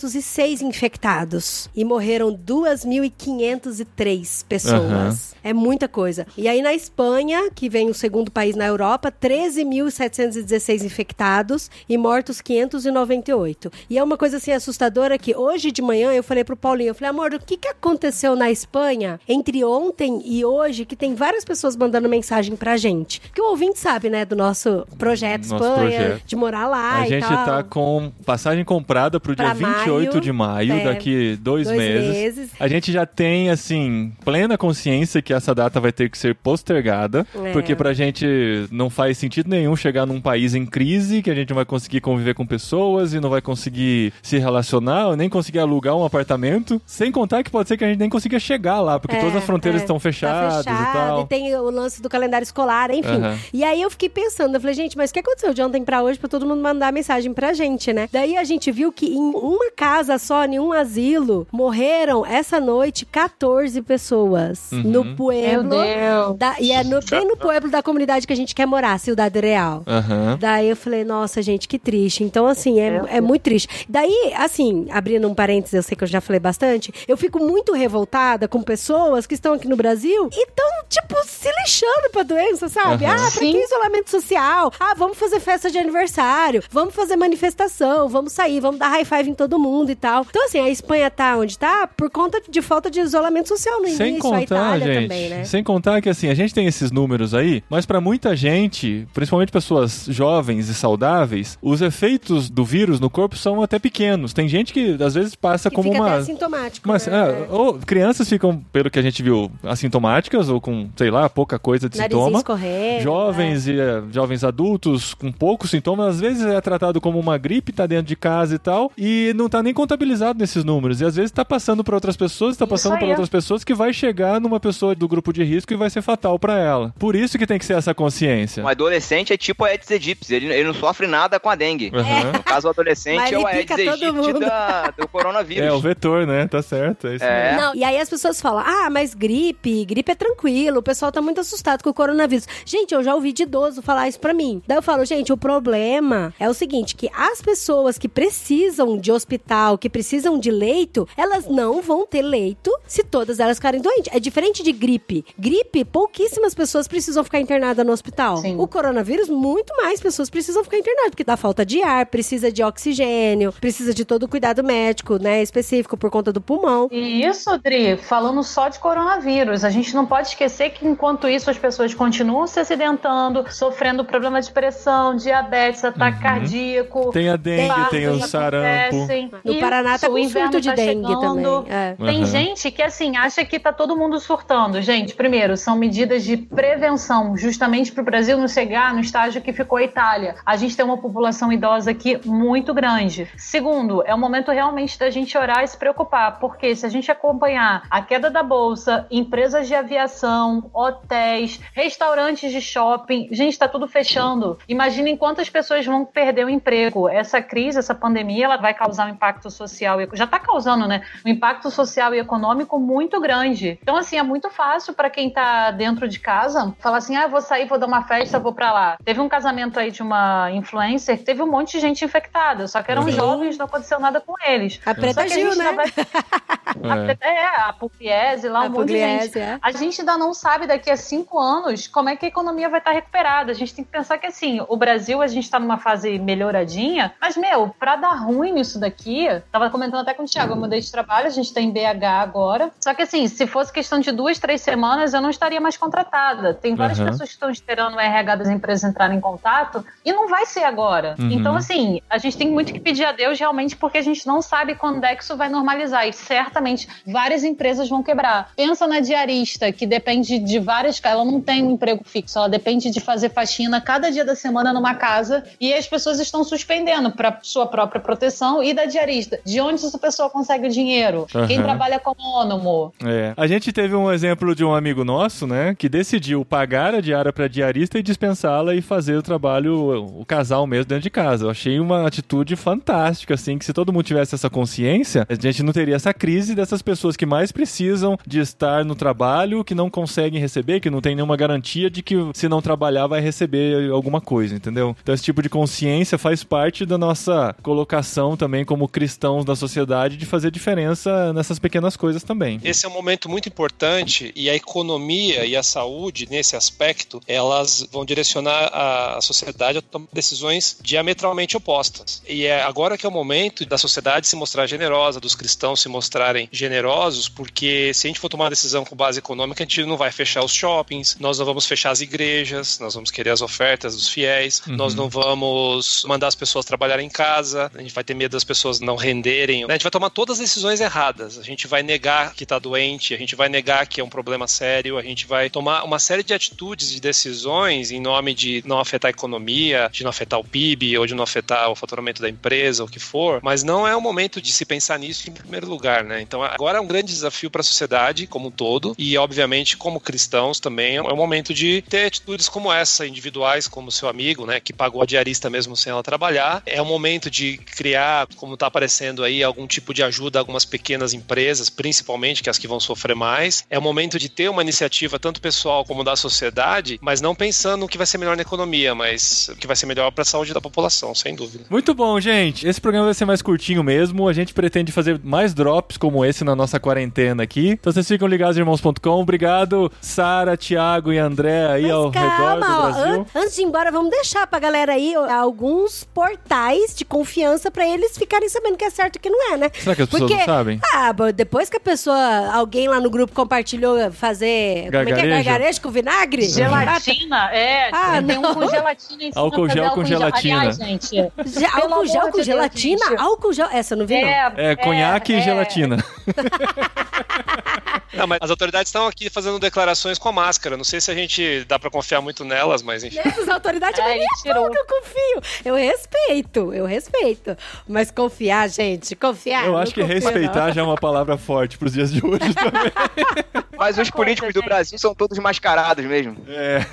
31.506 0.00 0.62
infectados 0.62 1.68
e 1.74 1.84
morreram 1.84 2.32
2.503 2.34 4.44
pessoas. 4.48 5.34
É 5.42 5.52
muita 5.52 5.88
coisa. 5.88 6.26
E 6.36 6.46
aí 6.48 6.62
na 6.62 6.72
Espanha, 6.74 7.50
que 7.54 7.68
vem 7.68 7.88
o 7.90 7.94
segundo 7.94 8.30
país 8.30 8.54
na 8.56 8.66
Europa, 8.66 9.10
13.716 9.12 10.84
infectados 10.84 11.70
e 11.88 11.96
mortos 11.98 12.40
598. 12.40 13.70
E 13.88 13.98
é 13.98 14.02
uma 14.02 14.16
coisa 14.16 14.36
assim 14.38 14.52
assustadora 14.52 15.18
que 15.18 15.34
hoje 15.36 15.70
de 15.70 15.82
manhã 15.82 16.12
eu 16.12 16.22
falei 16.22 16.44
pro 16.44 16.56
Paulinho, 16.56 16.90
eu 16.90 16.94
falei, 16.94 17.10
amor, 17.10 17.34
o 17.34 17.38
que 17.40 17.56
que 17.56 17.68
aconteceu 17.68 18.34
na 18.36 18.50
Espanha 18.50 19.20
entre 19.28 19.64
ontem 19.64 20.20
e 20.24 20.44
hoje 20.44 20.84
que 20.84 20.96
tem 20.96 21.14
várias 21.14 21.44
pessoas 21.44 21.76
mandando 21.76 22.08
mensagem 22.08 22.56
pra 22.56 22.76
gente? 22.76 23.20
Que 23.34 23.40
o 23.40 23.50
ouvinte 23.50 23.78
sabe, 23.78 24.08
né, 24.10 24.24
do 24.24 24.34
nosso 24.36 24.86
projeto 24.98 25.46
Nosso 25.48 25.64
Espanha, 25.64 25.98
projeto. 26.00 26.22
de 26.26 26.36
morar 26.36 26.66
lá 26.68 27.00
A 27.00 27.06
gente 27.06 27.26
tal. 27.26 27.44
tá 27.44 27.62
com 27.62 28.12
passagem 28.24 28.64
comprada 28.64 29.18
pro 29.20 29.34
dia 29.34 29.44
Pra 29.46 29.54
28 29.54 29.89
maio, 29.94 30.20
de 30.20 30.32
maio, 30.32 30.72
é, 30.74 30.84
daqui 30.84 31.38
dois, 31.40 31.66
dois 31.66 31.78
meses. 31.78 32.08
meses. 32.16 32.50
A 32.58 32.68
gente 32.68 32.92
já 32.92 33.04
tem, 33.06 33.50
assim, 33.50 34.12
plena 34.24 34.56
consciência 34.58 35.22
que 35.22 35.32
essa 35.32 35.54
data 35.54 35.80
vai 35.80 35.92
ter 35.92 36.08
que 36.10 36.16
ser 36.18 36.34
postergada, 36.34 37.26
É. 37.44 37.52
porque 37.52 37.74
pra 37.74 37.92
gente 37.92 38.26
não 38.70 38.88
faz 38.90 39.18
sentido 39.18 39.48
nenhum 39.48 39.74
chegar 39.76 40.06
num 40.06 40.20
país 40.20 40.54
em 40.54 40.64
crise, 40.66 41.22
que 41.22 41.30
a 41.30 41.34
gente 41.34 41.48
não 41.50 41.56
vai 41.56 41.64
conseguir 41.64 42.00
conviver 42.00 42.34
com 42.34 42.46
pessoas 42.46 43.14
e 43.14 43.20
não 43.20 43.30
vai 43.30 43.40
conseguir 43.40 44.12
se 44.22 44.38
relacionar, 44.38 45.16
nem 45.16 45.28
conseguir 45.28 45.58
alugar 45.58 45.96
um 45.96 46.04
apartamento, 46.04 46.80
sem 46.86 47.10
contar 47.10 47.42
que 47.42 47.50
pode 47.50 47.68
ser 47.68 47.76
que 47.76 47.84
a 47.84 47.88
gente 47.88 47.98
nem 47.98 48.08
consiga 48.10 48.38
chegar 48.38 48.80
lá, 48.80 48.98
porque 48.98 49.16
É, 49.16 49.20
todas 49.20 49.36
as 49.36 49.44
fronteiras 49.44 49.80
é. 49.80 49.84
estão 49.84 49.98
fechadas 49.98 50.64
tá 50.64 50.72
e 50.72 50.76
fechado, 50.76 50.92
tal. 50.92 51.22
E 51.22 51.26
tem 51.26 51.54
o 51.56 51.70
lance 51.70 52.02
do 52.02 52.08
calendário 52.08 52.44
escolar, 52.44 52.90
enfim. 52.90 53.08
Aham. 53.16 53.38
E 53.52 53.64
aí 53.64 53.80
eu 53.82 53.90
fiquei 53.90 54.08
pensando, 54.08 54.54
eu 54.54 54.60
falei, 54.60 54.74
gente, 54.74 54.96
mas 54.96 55.10
o 55.10 55.12
que 55.14 55.20
aconteceu 55.20 55.52
de 55.54 55.62
ontem 55.62 55.84
pra 55.84 56.02
hoje 56.02 56.18
pra 56.18 56.28
todo 56.28 56.46
mundo 56.46 56.60
mandar 56.62 56.92
mensagem 56.92 57.32
pra 57.32 57.52
gente, 57.52 57.92
né? 57.92 58.08
Daí 58.12 58.36
a 58.36 58.44
gente 58.44 58.70
viu 58.70 58.92
que 58.92 59.06
em 59.06 59.18
uma 59.34 59.69
casa 59.70 60.18
só, 60.18 60.44
em 60.44 60.58
um 60.58 60.72
asilo, 60.72 61.46
morreram 61.52 62.24
essa 62.26 62.60
noite 62.60 63.04
14 63.06 63.80
pessoas 63.82 64.70
Uhum. 64.72 64.82
no 64.82 65.04
Meu 65.04 65.16
pueblo. 65.16 65.70
Deus. 65.70 66.36
da- 66.38 66.56
e 66.60 66.72
é 66.72 66.82
no- 66.84 67.00
bem 67.00 67.26
no 67.26 67.36
pueblo 67.36 67.70
da 67.70 67.82
comunidade 67.82 68.26
que 68.26 68.32
a 68.32 68.36
gente 68.36 68.54
quer 68.54 68.66
morar, 68.66 68.98
Cidade 68.98 69.38
Real. 69.40 69.82
Aham. 69.86 70.36
Daí 70.40 70.68
eu 70.68 70.76
falei, 70.76 71.04
nossa, 71.04 71.40
gente, 71.42 71.68
que 71.68 71.78
triste. 71.78 72.22
Então, 72.24 72.46
assim, 72.46 72.80
é, 72.80 73.02
é 73.08 73.20
muito 73.20 73.42
triste. 73.42 73.86
Daí, 73.88 74.32
assim, 74.36 74.86
abrindo 74.90 75.28
um 75.28 75.34
parênteses, 75.34 75.74
eu 75.74 75.82
sei 75.82 75.96
que 75.96 76.04
eu 76.04 76.08
já 76.08 76.20
falei 76.20 76.40
bastante, 76.40 76.92
eu 77.06 77.16
fico 77.16 77.38
muito 77.38 77.72
revoltada 77.72 78.48
com 78.48 78.62
pessoas 78.62 79.26
que 79.26 79.34
estão 79.34 79.54
aqui 79.54 79.68
no 79.68 79.76
Brasil 79.76 80.28
e 80.32 80.42
estão, 80.48 80.66
tipo, 80.88 81.14
se 81.24 81.48
lixando 81.62 82.10
pra 82.12 82.22
doença, 82.22 82.68
sabe? 82.68 83.04
Aham. 83.04 83.14
Ah, 83.14 83.30
pra 83.30 83.40
Sim. 83.40 83.52
que 83.52 83.58
isolamento 83.58 84.10
social? 84.10 84.72
Ah, 84.80 84.94
vamos 84.96 85.18
fazer 85.18 85.40
festa 85.40 85.70
de 85.70 85.78
aniversário, 85.78 86.62
vamos 86.70 86.94
fazer 86.94 87.16
manifestação, 87.16 88.08
vamos 88.08 88.32
sair, 88.32 88.60
vamos 88.60 88.78
dar 88.80 88.88
high 88.88 89.04
five 89.04 89.30
em 89.30 89.34
todo 89.34 89.58
mundo 89.60 89.90
e 89.90 89.94
tal. 89.94 90.26
Então, 90.28 90.44
assim, 90.46 90.58
a 90.58 90.68
Espanha 90.70 91.10
tá 91.10 91.36
onde 91.36 91.58
tá 91.58 91.86
por 91.86 92.10
conta 92.10 92.40
de 92.48 92.62
falta 92.62 92.90
de 92.90 93.00
isolamento 93.00 93.48
social 93.48 93.80
no 93.80 93.88
Sem 93.88 94.10
início, 94.14 94.28
a 94.28 94.38
contar, 94.40 94.42
Itália 94.78 94.86
gente, 94.94 95.02
também, 95.02 95.28
né? 95.28 95.44
sem 95.44 95.62
contar 95.62 96.00
que 96.00 96.08
assim, 96.08 96.28
a 96.28 96.34
gente 96.34 96.52
tem 96.54 96.66
esses 96.66 96.90
números 96.90 97.34
aí, 97.34 97.62
mas 97.68 97.84
pra 97.86 98.00
muita 98.00 98.34
gente, 98.34 99.06
principalmente 99.12 99.52
pessoas 99.52 100.06
jovens 100.08 100.68
e 100.68 100.74
saudáveis, 100.74 101.58
os 101.62 101.80
efeitos 101.82 102.48
do 102.50 102.64
vírus 102.64 102.98
no 103.00 103.10
corpo 103.10 103.36
são 103.36 103.62
até 103.62 103.78
pequenos. 103.78 104.32
Tem 104.32 104.48
gente 104.48 104.72
que 104.72 104.96
às 105.02 105.14
vezes 105.14 105.34
passa 105.34 105.68
Que 105.70 105.76
como 105.76 105.90
uma 105.92 106.14
assintomático. 106.16 106.88
mas, 106.88 107.06
né? 107.06 107.18
é, 107.18 107.46
ou 107.52 107.74
crianças 107.74 108.28
ficam, 108.28 108.62
pelo 108.72 108.90
que 108.90 108.98
a 108.98 109.02
gente 109.02 109.22
viu, 109.22 109.50
assintomáticas 109.62 110.48
ou 110.48 110.60
com, 110.60 110.88
sei 110.96 111.10
lá, 111.10 111.28
pouca 111.28 111.58
coisa 111.58 111.88
de 111.88 111.98
Narizinho 111.98 112.22
sintoma. 112.24 112.38
escorrendo, 112.38 113.02
Jovens 113.02 113.66
e 113.66 113.78
é, 113.78 114.02
jovens 114.12 114.44
adultos 114.44 115.14
com 115.14 115.30
poucos 115.32 115.70
sintomas, 115.70 116.14
às 116.16 116.20
vezes 116.20 116.44
é 116.44 116.60
tratado 116.60 117.00
como 117.00 117.18
uma 117.18 117.36
gripe, 117.38 117.72
tá 117.72 117.86
dentro 117.86 118.06
de 118.06 118.16
casa 118.16 118.54
e 118.54 118.58
tal, 118.58 118.92
e 118.96 119.32
não 119.36 119.48
tá 119.50 119.62
nem 119.62 119.74
contabilizado 119.74 120.38
nesses 120.38 120.64
números. 120.64 121.00
E 121.00 121.04
às 121.04 121.16
vezes 121.16 121.30
tá 121.30 121.44
passando 121.44 121.84
para 121.84 121.94
outras 121.94 122.16
pessoas, 122.16 122.56
tá 122.56 122.66
passando 122.66 122.96
para 122.98 123.08
outras 123.08 123.28
pessoas 123.28 123.64
que 123.64 123.74
vai 123.74 123.92
chegar 123.92 124.40
numa 124.40 124.58
pessoa 124.60 124.94
do 124.94 125.06
grupo 125.08 125.32
de 125.32 125.42
risco 125.44 125.72
e 125.72 125.76
vai 125.76 125.90
ser 125.90 126.00
fatal 126.02 126.38
para 126.38 126.58
ela. 126.58 126.94
Por 126.98 127.14
isso 127.16 127.36
que 127.38 127.46
tem 127.46 127.58
que 127.58 127.64
ser 127.66 127.74
essa 127.76 127.92
consciência. 127.94 128.62
Um 128.64 128.68
adolescente 128.68 129.32
é 129.32 129.36
tipo 129.36 129.64
a 129.64 129.68
Aedes 129.68 129.90
aegypti, 129.90 130.32
ele, 130.32 130.46
ele 130.46 130.64
não 130.64 130.74
sofre 130.74 131.06
nada 131.06 131.38
com 131.40 131.50
a 131.50 131.54
dengue. 131.54 131.90
Aham. 131.94 132.32
No 132.32 132.42
caso, 132.42 132.68
o 132.68 132.70
adolescente 132.70 133.34
é 133.34 133.38
o 133.38 133.46
Aedes 133.46 133.76
aegypti 133.78 134.38
da, 134.40 134.90
do 134.96 135.08
coronavírus. 135.08 135.64
É, 135.66 135.72
o 135.72 135.80
vetor, 135.80 136.26
né? 136.26 136.46
Tá 136.46 136.62
certo. 136.62 137.08
É 137.08 137.16
isso 137.16 137.24
É. 137.24 137.52
mesmo. 137.52 137.60
Não, 137.60 137.74
e 137.74 137.84
aí 137.84 137.98
as 138.00 138.08
pessoas 138.08 138.40
falam: 138.40 138.62
ah, 138.64 138.88
mas 138.90 139.14
gripe, 139.14 139.84
gripe 139.84 140.12
é 140.12 140.14
tranquilo, 140.14 140.78
o 140.78 140.82
pessoal 140.82 141.10
tá 141.10 141.20
muito 141.20 141.40
assustado 141.40 141.82
com 141.82 141.90
o 141.90 141.94
coronavírus. 141.94 142.46
Gente, 142.64 142.94
eu 142.94 143.02
já 143.02 143.14
ouvi 143.14 143.32
de 143.32 143.42
idoso 143.42 143.82
falar 143.82 144.08
isso 144.08 144.20
pra 144.20 144.32
mim. 144.32 144.62
Daí 144.66 144.78
eu 144.78 144.82
falo, 144.82 145.04
gente, 145.04 145.32
o 145.32 145.36
problema 145.36 146.32
é 146.38 146.48
o 146.48 146.54
seguinte: 146.54 146.94
que 146.94 147.10
as 147.14 147.40
pessoas 147.42 147.98
que 147.98 148.08
precisam 148.08 148.96
de 148.98 149.10
hospital, 149.10 149.39
que 149.78 149.90
precisam 149.90 150.38
de 150.38 150.50
leito, 150.50 151.08
elas 151.16 151.46
não 151.46 151.82
vão 151.82 152.06
ter 152.06 152.22
leito 152.22 152.70
se 152.86 153.02
todas 153.02 153.40
elas 153.40 153.56
ficarem 153.56 153.80
doentes. 153.80 154.12
É 154.14 154.20
diferente 154.20 154.62
de 154.62 154.72
gripe. 154.72 155.24
Gripe, 155.38 155.84
pouquíssimas 155.84 156.54
pessoas 156.54 156.86
precisam 156.86 157.24
ficar 157.24 157.40
internadas 157.40 157.84
no 157.84 157.92
hospital. 157.92 158.36
Sim. 158.38 158.56
O 158.58 158.66
coronavírus, 158.66 159.28
muito 159.28 159.74
mais 159.76 160.00
pessoas 160.00 160.30
precisam 160.30 160.62
ficar 160.62 160.78
internadas, 160.78 161.10
porque 161.10 161.24
dá 161.24 161.36
falta 161.36 161.64
de 161.64 161.82
ar, 161.82 162.06
precisa 162.06 162.52
de 162.52 162.62
oxigênio, 162.62 163.52
precisa 163.52 163.92
de 163.92 164.04
todo 164.04 164.24
o 164.24 164.28
cuidado 164.28 164.62
médico, 164.62 165.16
né, 165.18 165.42
específico 165.42 165.96
por 165.96 166.10
conta 166.10 166.32
do 166.32 166.40
pulmão. 166.40 166.88
E 166.90 167.24
isso, 167.24 167.56
Dri, 167.58 167.96
falando 167.96 168.42
só 168.42 168.68
de 168.68 168.78
coronavírus, 168.78 169.64
a 169.64 169.70
gente 169.70 169.94
não 169.94 170.06
pode 170.06 170.28
esquecer 170.28 170.70
que 170.70 170.86
enquanto 170.86 171.28
isso 171.28 171.50
as 171.50 171.58
pessoas 171.58 171.94
continuam 171.94 172.46
se 172.46 172.60
acidentando, 172.60 173.44
sofrendo 173.50 174.04
problema 174.04 174.40
de 174.40 174.50
pressão, 174.52 175.16
diabetes, 175.16 175.84
ataque 175.84 176.20
cardíaco. 176.20 177.10
Tem 177.10 177.28
a 177.28 177.36
dengue, 177.36 177.90
tem 177.90 178.08
o 178.08 178.20
sarampo. 178.20 179.00
acontecem. 179.00 179.29
No 179.44 179.58
Paraná 179.58 179.98
tá 179.98 180.08
o 180.08 180.12
com 180.12 180.18
inverno 180.18 180.52
surto 180.52 180.60
de 180.60 180.68
tá 180.68 180.74
dengue 180.74 181.06
chegando. 181.06 181.20
também. 181.62 181.72
É. 181.74 181.94
Tem 181.94 182.18
Uhum. 182.20 182.26
gente 182.26 182.70
que, 182.70 182.82
assim, 182.82 183.16
acha 183.16 183.44
que 183.44 183.58
tá 183.58 183.72
todo 183.72 183.96
mundo 183.96 184.18
surtando. 184.18 184.80
Gente, 184.80 185.14
primeiro, 185.14 185.56
são 185.56 185.76
medidas 185.76 186.24
de 186.24 186.36
prevenção, 186.36 187.36
justamente 187.36 187.92
pro 187.92 188.02
Brasil 188.04 188.36
não 188.38 188.48
chegar 188.48 188.92
no 188.94 189.00
estágio 189.00 189.40
que 189.42 189.52
ficou 189.52 189.78
a 189.78 189.82
Itália. 189.82 190.36
A 190.44 190.56
gente 190.56 190.76
tem 190.76 190.84
uma 190.84 190.98
população 190.98 191.52
idosa 191.52 191.90
aqui 191.90 192.18
muito 192.26 192.72
grande. 192.74 193.28
Segundo, 193.36 194.02
é 194.06 194.14
o 194.14 194.18
momento 194.18 194.50
realmente 194.50 194.98
da 194.98 195.10
gente 195.10 195.36
orar 195.36 195.62
e 195.62 195.66
se 195.68 195.76
preocupar, 195.76 196.38
porque 196.38 196.74
se 196.74 196.84
a 196.86 196.88
gente 196.88 197.10
acompanhar 197.10 197.82
a 197.90 198.02
queda 198.02 198.30
da 198.30 198.42
bolsa, 198.42 199.06
empresas 199.10 199.66
de 199.68 199.74
aviação, 199.74 200.70
hotéis, 200.72 201.60
restaurantes 201.74 202.50
de 202.52 202.60
shopping, 202.60 203.28
gente, 203.32 203.58
tá 203.58 203.68
tudo 203.68 203.86
fechando. 203.88 204.58
Imaginem 204.68 205.16
quantas 205.16 205.48
pessoas 205.48 205.84
vão 205.84 206.04
perder 206.04 206.44
o 206.44 206.50
emprego. 206.50 207.08
Essa 207.08 207.40
crise, 207.42 207.78
essa 207.78 207.94
pandemia, 207.94 208.44
ela 208.44 208.56
vai 208.56 208.74
causar 208.74 209.06
um 209.06 209.10
impacto 209.20 209.50
social, 209.50 210.00
e 210.00 210.08
já 210.14 210.24
está 210.24 210.38
causando, 210.38 210.88
né? 210.88 211.02
Um 211.26 211.28
impacto 211.28 211.70
social 211.70 212.14
e 212.14 212.18
econômico 212.18 212.78
muito 212.78 213.20
grande. 213.20 213.78
Então, 213.82 213.96
assim, 213.96 214.16
é 214.16 214.22
muito 214.22 214.48
fácil 214.48 214.94
para 214.94 215.10
quem 215.10 215.28
está 215.28 215.70
dentro 215.70 216.08
de 216.08 216.18
casa 216.18 216.74
falar 216.80 216.96
assim: 216.98 217.16
ah, 217.16 217.26
vou 217.26 217.42
sair, 217.42 217.66
vou 217.66 217.78
dar 217.78 217.86
uma 217.86 218.02
festa, 218.04 218.38
vou 218.38 218.54
para 218.54 218.72
lá. 218.72 218.96
Teve 219.04 219.20
um 219.20 219.28
casamento 219.28 219.78
aí 219.78 219.90
de 219.90 220.02
uma 220.02 220.50
influencer 220.52 221.22
teve 221.22 221.42
um 221.42 221.50
monte 221.50 221.72
de 221.72 221.80
gente 221.80 222.02
infectada, 222.04 222.66
só 222.66 222.82
que 222.82 222.90
eram 222.90 223.02
Uhum. 223.02 223.10
jovens, 223.10 223.58
não 223.58 223.66
aconteceu 223.66 224.00
nada 224.00 224.20
com 224.20 224.34
eles. 224.46 224.80
A 224.86 224.94
Preta 224.94 225.22
a 225.22 225.26
Gil, 225.26 225.54
né? 225.56 225.72
vai- 225.72 225.86
A 226.88 226.96
É. 226.96 227.04
Preta- 227.04 227.26
é, 227.26 227.46
a 227.68 227.72
Pugliese 227.72 228.48
lá, 228.48 228.60
um 228.60 228.64
A 228.64 228.68
monte 228.68 228.88
de 228.88 228.98
gente. 228.98 229.26
Pugliese, 229.26 229.38
é. 229.40 229.58
A 229.60 229.72
gente 229.72 230.00
ainda 230.00 230.16
não 230.16 230.32
sabe 230.32 230.66
daqui 230.66 230.88
a 230.90 230.96
cinco 230.96 231.38
anos 231.38 231.86
como 231.88 232.08
é 232.08 232.16
que 232.16 232.24
a 232.24 232.28
economia 232.28 232.68
vai 232.68 232.78
estar 232.78 232.92
recuperada. 232.92 233.50
A 233.50 233.54
gente 233.54 233.74
tem 233.74 233.84
que 233.84 233.90
pensar 233.90 234.18
que, 234.18 234.26
assim, 234.26 234.64
o 234.68 234.76
Brasil, 234.76 235.20
a 235.20 235.26
gente 235.26 235.44
está 235.44 235.58
numa 235.58 235.78
fase 235.78 236.16
melhoradinha, 236.18 237.12
mas, 237.20 237.36
meu, 237.36 237.74
pra 237.78 237.96
dar 237.96 238.12
ruim 238.14 238.52
nisso 238.52 238.78
daqui, 238.78 239.09
tava 239.52 239.70
comentando 239.70 240.00
até 240.00 240.14
com 240.14 240.22
o 240.24 240.26
Thiago, 240.26 240.52
eu 240.52 240.56
mudei 240.56 240.80
de 240.80 240.90
trabalho, 240.90 241.26
a 241.26 241.30
gente 241.30 241.52
tá 241.52 241.60
em 241.60 241.70
BH 241.70 242.04
agora. 242.22 242.70
Só 242.80 242.94
que, 242.94 243.02
assim, 243.02 243.26
se 243.28 243.46
fosse 243.46 243.72
questão 243.72 243.98
de 244.00 244.10
duas, 244.12 244.38
três 244.38 244.60
semanas, 244.60 245.14
eu 245.14 245.20
não 245.20 245.30
estaria 245.30 245.60
mais 245.60 245.76
contratada. 245.76 246.54
Tem 246.54 246.74
várias 246.74 246.98
Uhum. 246.98 247.06
pessoas 247.06 247.28
que 247.28 247.34
estão 247.34 247.50
esperando 247.50 247.94
o 247.96 248.00
RH 248.00 248.34
das 248.36 248.48
empresas 248.48 248.88
entrarem 248.90 249.18
em 249.18 249.20
contato 249.20 249.84
e 250.04 250.12
não 250.12 250.28
vai 250.28 250.46
ser 250.46 250.64
agora. 250.64 251.14
Uhum. 251.18 251.30
Então, 251.30 251.56
assim, 251.56 252.00
a 252.08 252.18
gente 252.18 252.36
tem 252.36 252.50
muito 252.50 252.72
que 252.72 252.80
pedir 252.80 253.04
a 253.04 253.12
Deus 253.12 253.38
realmente 253.38 253.76
porque 253.76 253.98
a 253.98 254.02
gente 254.02 254.26
não 254.26 254.40
sabe 254.42 254.74
quando 254.74 255.02
é 255.04 255.14
que 255.14 255.22
isso 255.22 255.36
vai 255.36 255.48
normalizar. 255.48 256.06
E 256.06 256.12
certamente 256.12 256.88
várias 257.06 257.42
empresas 257.44 257.88
vão 257.88 258.02
quebrar. 258.02 258.50
Pensa 258.56 258.86
na 258.86 259.00
diarista, 259.00 259.72
que 259.72 259.86
depende 259.86 260.38
de 260.38 260.58
várias. 260.58 261.00
Ela 261.02 261.24
não 261.24 261.40
tem 261.40 261.64
um 261.64 261.72
emprego 261.72 262.02
fixo, 262.04 262.38
ela 262.38 262.48
depende 262.48 262.90
de 262.90 263.00
fazer 263.00 263.30
faxina 263.30 263.80
cada 263.80 264.10
dia 264.10 264.24
da 264.24 264.34
semana 264.36 264.72
numa 264.72 264.94
casa 264.94 265.44
e 265.60 265.72
as 265.74 265.86
pessoas 265.86 266.20
estão 266.20 266.44
suspendendo 266.44 267.10
para 267.10 267.38
sua 267.42 267.66
própria 267.66 268.00
proteção 268.00 268.62
e 268.62 268.72
da 268.72 268.84
diarista. 268.84 268.99
De 269.44 269.60
onde 269.60 269.84
essa 269.84 269.98
pessoa 269.98 270.28
consegue 270.30 270.66
o 270.66 270.70
dinheiro? 270.70 271.26
Quem 271.46 271.58
Aham. 271.58 271.64
trabalha 271.64 271.98
como? 272.00 272.92
É. 273.04 273.32
A 273.36 273.46
gente 273.46 273.72
teve 273.72 273.94
um 273.94 274.10
exemplo 274.10 274.54
de 274.54 274.64
um 274.64 274.74
amigo 274.74 275.04
nosso, 275.04 275.46
né, 275.46 275.74
que 275.74 275.88
decidiu 275.88 276.44
pagar 276.44 276.94
a 276.94 277.00
diária 277.00 277.32
pra 277.32 277.48
diarista 277.48 277.98
e 277.98 278.02
dispensá-la 278.02 278.74
e 278.74 278.82
fazer 278.82 279.16
o 279.16 279.22
trabalho, 279.22 280.06
o 280.18 280.24
casal 280.24 280.66
mesmo 280.66 280.86
dentro 280.86 281.02
de 281.02 281.10
casa. 281.10 281.44
Eu 281.44 281.50
achei 281.50 281.80
uma 281.80 282.06
atitude 282.06 282.56
fantástica, 282.56 283.34
assim, 283.34 283.58
que 283.58 283.64
se 283.64 283.72
todo 283.72 283.92
mundo 283.92 284.04
tivesse 284.04 284.34
essa 284.34 284.50
consciência, 284.50 285.26
a 285.28 285.34
gente 285.34 285.62
não 285.62 285.72
teria 285.72 285.96
essa 285.96 286.12
crise 286.12 286.54
dessas 286.54 286.82
pessoas 286.82 287.16
que 287.16 287.26
mais 287.26 287.52
precisam 287.52 288.18
de 288.26 288.40
estar 288.40 288.84
no 288.84 288.94
trabalho, 288.94 289.64
que 289.64 289.74
não 289.74 289.90
conseguem 289.90 290.40
receber, 290.40 290.80
que 290.80 290.90
não 290.90 291.00
tem 291.00 291.14
nenhuma 291.14 291.36
garantia 291.36 291.90
de 291.90 292.02
que 292.02 292.16
se 292.34 292.48
não 292.48 292.62
trabalhar 292.62 293.06
vai 293.06 293.20
receber 293.20 293.90
alguma 293.90 294.20
coisa, 294.20 294.54
entendeu? 294.54 294.96
Então 295.02 295.14
esse 295.14 295.24
tipo 295.24 295.42
de 295.42 295.48
consciência 295.48 296.18
faz 296.18 296.44
parte 296.44 296.84
da 296.86 296.98
nossa 296.98 297.54
colocação 297.62 298.36
também 298.36 298.64
como 298.64 298.88
cristãos 298.90 299.44
da 299.44 299.54
sociedade 299.56 300.16
de 300.16 300.26
fazer 300.26 300.50
diferença 300.50 301.32
nessas 301.32 301.58
pequenas 301.58 301.96
coisas 301.96 302.22
também. 302.22 302.60
Esse 302.64 302.84
é 302.86 302.88
um 302.88 302.92
momento 302.92 303.28
muito 303.28 303.48
importante 303.48 304.32
e 304.36 304.48
a 304.50 304.54
economia 304.54 305.44
e 305.44 305.56
a 305.56 305.62
saúde, 305.62 306.26
nesse 306.30 306.56
aspecto, 306.56 307.20
elas 307.26 307.86
vão 307.92 308.04
direcionar 308.04 308.70
a 308.72 309.20
sociedade 309.20 309.78
a 309.78 309.82
tomar 309.82 310.06
decisões 310.12 310.76
diametralmente 310.82 311.56
opostas. 311.56 312.22
E 312.28 312.44
é 312.46 312.62
agora 312.62 312.96
que 312.98 313.06
é 313.06 313.08
o 313.08 313.12
momento 313.12 313.64
da 313.64 313.78
sociedade 313.78 314.26
se 314.26 314.36
mostrar 314.36 314.66
generosa, 314.66 315.20
dos 315.20 315.34
cristãos 315.34 315.80
se 315.80 315.88
mostrarem 315.88 316.48
generosos, 316.52 317.28
porque 317.28 317.92
se 317.94 318.06
a 318.06 318.08
gente 318.08 318.20
for 318.20 318.28
tomar 318.28 318.44
uma 318.44 318.50
decisão 318.50 318.84
com 318.84 318.94
base 318.96 319.18
econômica, 319.18 319.62
a 319.62 319.66
gente 319.66 319.84
não 319.84 319.96
vai 319.96 320.10
fechar 320.12 320.44
os 320.44 320.52
shoppings, 320.52 321.16
nós 321.20 321.38
não 321.38 321.46
vamos 321.46 321.66
fechar 321.66 321.90
as 321.90 322.00
igrejas, 322.00 322.78
nós 322.78 322.94
vamos 322.94 323.10
querer 323.10 323.30
as 323.30 323.40
ofertas 323.40 323.94
dos 323.96 324.08
fiéis, 324.08 324.60
Uhum. 324.66 324.76
nós 324.76 324.94
não 324.94 325.08
vamos 325.08 326.04
mandar 326.06 326.26
as 326.28 326.34
pessoas 326.34 326.64
trabalharem 326.64 327.06
em 327.06 327.10
casa, 327.10 327.70
a 327.74 327.80
gente 327.80 327.94
vai 327.94 328.04
ter 328.04 328.14
medo 328.14 328.32
das 328.32 328.44
pessoas 328.44 328.69
não 328.78 328.94
renderem, 328.94 329.66
né? 329.66 329.66
a 329.70 329.72
gente 329.72 329.82
vai 329.82 329.90
tomar 329.90 330.10
todas 330.10 330.34
as 330.38 330.40
decisões 330.40 330.80
erradas, 330.80 331.38
a 331.38 331.42
gente 331.42 331.66
vai 331.66 331.82
negar 331.82 332.34
que 332.34 332.44
está 332.44 332.58
doente, 332.58 333.14
a 333.14 333.18
gente 333.18 333.34
vai 333.34 333.48
negar 333.48 333.86
que 333.86 334.00
é 334.00 334.04
um 334.04 334.08
problema 334.08 334.46
sério, 334.46 334.98
a 334.98 335.02
gente 335.02 335.26
vai 335.26 335.50
tomar 335.50 335.82
uma 335.82 335.98
série 335.98 336.22
de 336.22 336.34
atitudes 336.34 336.94
e 336.94 337.00
decisões 337.00 337.90
em 337.90 338.00
nome 338.00 338.34
de 338.34 338.62
não 338.66 338.78
afetar 338.78 339.08
a 339.08 339.10
economia, 339.10 339.88
de 339.90 340.04
não 340.04 340.10
afetar 340.10 340.38
o 340.38 340.44
PIB 340.44 340.98
ou 340.98 341.06
de 341.06 341.14
não 341.14 341.24
afetar 341.24 341.70
o 341.70 341.74
faturamento 341.74 342.22
da 342.22 342.28
empresa, 342.28 342.84
o 342.84 342.88
que 342.88 343.00
for, 343.00 343.40
mas 343.42 343.62
não 343.62 343.88
é 343.88 343.96
o 343.96 344.00
momento 344.00 344.40
de 344.40 344.52
se 344.52 344.64
pensar 344.64 344.98
nisso 344.98 345.28
em 345.28 345.32
primeiro 345.32 345.68
lugar, 345.68 346.04
né? 346.04 346.20
Então 346.20 346.42
agora 346.42 346.78
é 346.78 346.80
um 346.80 346.86
grande 346.86 347.12
desafio 347.12 347.50
para 347.50 347.62
a 347.62 347.64
sociedade 347.64 348.26
como 348.26 348.48
um 348.48 348.50
todo 348.50 348.94
e 348.98 349.16
obviamente 349.16 349.76
como 349.76 349.98
cristãos 349.98 350.60
também 350.60 350.96
é 350.96 351.02
o 351.02 351.16
momento 351.16 351.54
de 351.54 351.82
ter 351.82 352.06
atitudes 352.06 352.48
como 352.48 352.72
essa, 352.72 353.06
individuais, 353.06 353.66
como 353.66 353.90
seu 353.90 354.08
amigo, 354.08 354.44
né, 354.44 354.60
que 354.60 354.72
pagou 354.72 355.02
a 355.02 355.06
diarista 355.06 355.48
mesmo 355.48 355.76
sem 355.76 355.90
ela 355.90 356.02
trabalhar. 356.02 356.62
É 356.66 356.80
o 356.82 356.84
momento 356.84 357.30
de 357.30 357.56
criar, 357.58 358.26
como 358.36 358.56
está 358.60 358.66
aparecendo 358.66 359.24
aí, 359.24 359.42
algum 359.42 359.66
tipo 359.66 359.94
de 359.94 360.02
ajuda 360.02 360.38
a 360.38 360.40
algumas 360.42 360.64
pequenas 360.66 361.14
empresas, 361.14 361.70
principalmente 361.70 362.42
que 362.42 362.50
as 362.50 362.58
que 362.58 362.68
vão 362.68 362.78
sofrer 362.78 363.16
mais. 363.16 363.64
É 363.70 363.78
o 363.78 363.82
momento 363.82 364.18
de 364.18 364.28
ter 364.28 364.50
uma 364.50 364.60
iniciativa 364.62 365.18
tanto 365.18 365.40
pessoal 365.40 365.84
como 365.84 366.04
da 366.04 366.14
sociedade, 366.14 366.98
mas 367.00 367.20
não 367.22 367.34
pensando 367.34 367.80
no 367.80 367.88
que 367.88 367.96
vai 367.96 368.06
ser 368.06 368.18
melhor 368.18 368.36
na 368.36 368.42
economia, 368.42 368.94
mas 368.94 369.48
o 369.48 369.56
que 369.56 369.66
vai 369.66 369.74
ser 369.74 369.86
melhor 369.86 370.10
para 370.12 370.22
a 370.22 370.24
saúde 370.26 370.52
da 370.52 370.60
população, 370.60 371.14
sem 371.14 371.34
dúvida. 371.34 371.64
Muito 371.70 371.94
bom, 371.94 372.20
gente. 372.20 372.66
Esse 372.68 372.80
programa 372.80 373.06
vai 373.06 373.14
ser 373.14 373.24
mais 373.24 373.40
curtinho 373.40 373.82
mesmo. 373.82 374.28
A 374.28 374.32
gente 374.34 374.52
pretende 374.52 374.92
fazer 374.92 375.18
mais 375.24 375.54
drops 375.54 375.96
como 375.96 376.22
esse 376.24 376.44
na 376.44 376.54
nossa 376.54 376.78
quarentena 376.78 377.42
aqui. 377.42 377.70
Então 377.70 377.90
vocês 377.92 378.06
ficam 378.06 378.28
ligados 378.28 378.58
irmãos.com. 378.58 379.20
Obrigado, 379.22 379.90
Sara, 380.02 380.56
Thiago 380.56 381.12
e 381.12 381.18
André 381.18 381.66
aí 381.66 381.82
Mas 381.84 381.92
ao 381.92 382.10
redor 382.10 382.36
calma, 382.36 382.66
do 382.66 382.72
ó, 382.72 382.82
Brasil. 382.92 383.20
an- 383.22 383.26
antes 383.40 383.54
de 383.56 383.62
ir 383.62 383.64
embora, 383.64 383.90
vamos 383.90 384.10
deixar 384.10 384.46
pra 384.46 384.58
galera 384.58 384.92
aí 384.92 385.14
ó, 385.16 385.30
alguns 385.30 386.04
portais 386.04 386.94
de 386.94 387.04
confiança 387.06 387.70
pra 387.70 387.88
eles 387.88 388.18
ficarem 388.18 388.48
sabendo 388.50 388.76
que 388.76 388.84
é 388.84 388.90
certo 388.90 389.16
e 389.16 389.18
que 389.18 389.30
não 389.30 389.52
é, 389.52 389.56
né? 389.56 389.70
Será 389.78 389.94
que 389.96 390.02
as 390.02 390.08
pessoas 390.08 390.30
Porque, 390.30 390.36
não 390.46 390.54
sabem? 390.54 390.80
Ah, 390.94 391.12
bom, 391.12 391.30
depois 391.32 391.68
que 391.70 391.76
a 391.76 391.80
pessoa, 391.80 392.50
alguém 392.52 392.88
lá 392.88 393.00
no 393.00 393.08
grupo 393.10 393.34
compartilhou 393.34 394.10
fazer, 394.12 394.86
como 394.90 394.96
é 394.98 395.04
que 395.04 395.10
é, 395.12 395.14
Gargarejo? 395.14 395.44
gargarejo 395.44 395.80
com 395.80 395.90
vinagre? 395.90 396.42
Gelatina, 396.48 397.50
é. 397.52 397.90
Ah, 397.92 398.22
tem 398.22 398.38
um 398.38 398.42
não. 398.42 398.54
com 398.54 398.68
gelatina 398.68 399.22
em 399.24 399.32
cima. 399.32 399.42
Álcool 399.44 399.68
gel 399.68 399.90
com 399.90 400.04
gel- 400.04 400.18
gelatina. 400.18 400.56
Aliás, 400.58 400.76
gente. 400.76 401.08
Ge- 401.16 401.30
Pelo 401.70 401.94
álcool 401.94 402.06
gel 402.06 402.20
com 402.22 402.30
Deus, 402.32 402.46
gelatina? 402.46 403.06
gente. 403.08 403.20
álcool 403.20 403.52
gel, 403.52 403.68
essa 403.72 403.94
eu 403.94 403.98
não 403.98 404.06
vi 404.06 404.20
não. 404.20 404.28
É, 404.28 404.76
conhaque 404.76 405.32
e 405.32 405.36
é. 405.36 405.40
gelatina. 405.42 405.96
Não, 408.12 408.26
mas 408.26 408.38
as 408.42 408.50
autoridades 408.50 408.88
estão 408.88 409.06
aqui 409.06 409.30
fazendo 409.30 409.58
declarações 409.58 410.18
com 410.18 410.28
a 410.28 410.32
máscara. 410.32 410.76
Não 410.76 410.84
sei 410.84 411.00
se 411.00 411.10
a 411.10 411.14
gente 411.14 411.64
dá 411.64 411.78
para 411.78 411.90
confiar 411.90 412.20
muito 412.20 412.44
nelas, 412.44 412.82
mas 412.82 413.04
enfim. 413.04 413.18
Essas 413.24 413.48
autoridades, 413.48 413.98
É, 414.00 414.18
tirou. 414.42 414.66
eu 414.66 414.86
confio. 414.86 415.42
Eu 415.64 415.74
respeito, 415.76 416.72
eu 416.74 416.84
respeito. 416.86 417.56
Mas 417.88 418.10
confiar, 418.10 418.68
gente, 418.68 419.14
confiar. 419.14 419.64
Eu 419.66 419.72
não 419.72 419.78
acho 419.78 419.94
que 419.94 420.00
confio, 420.00 420.14
respeitar 420.20 420.70
já 420.72 420.80
é 420.80 420.84
uma 420.84 420.96
palavra 420.96 421.36
forte 421.36 421.78
pros 421.78 421.92
dias 421.92 422.12
de 422.12 422.24
hoje 422.24 422.54
também. 422.54 422.92
Mas 423.78 423.96
os 423.96 424.10
políticos 424.10 424.52
do 424.52 424.60
gente. 424.60 424.68
Brasil 424.68 424.98
são 424.98 425.14
todos 425.14 425.38
mascarados 425.38 426.04
mesmo. 426.04 426.36
É. 426.48 426.84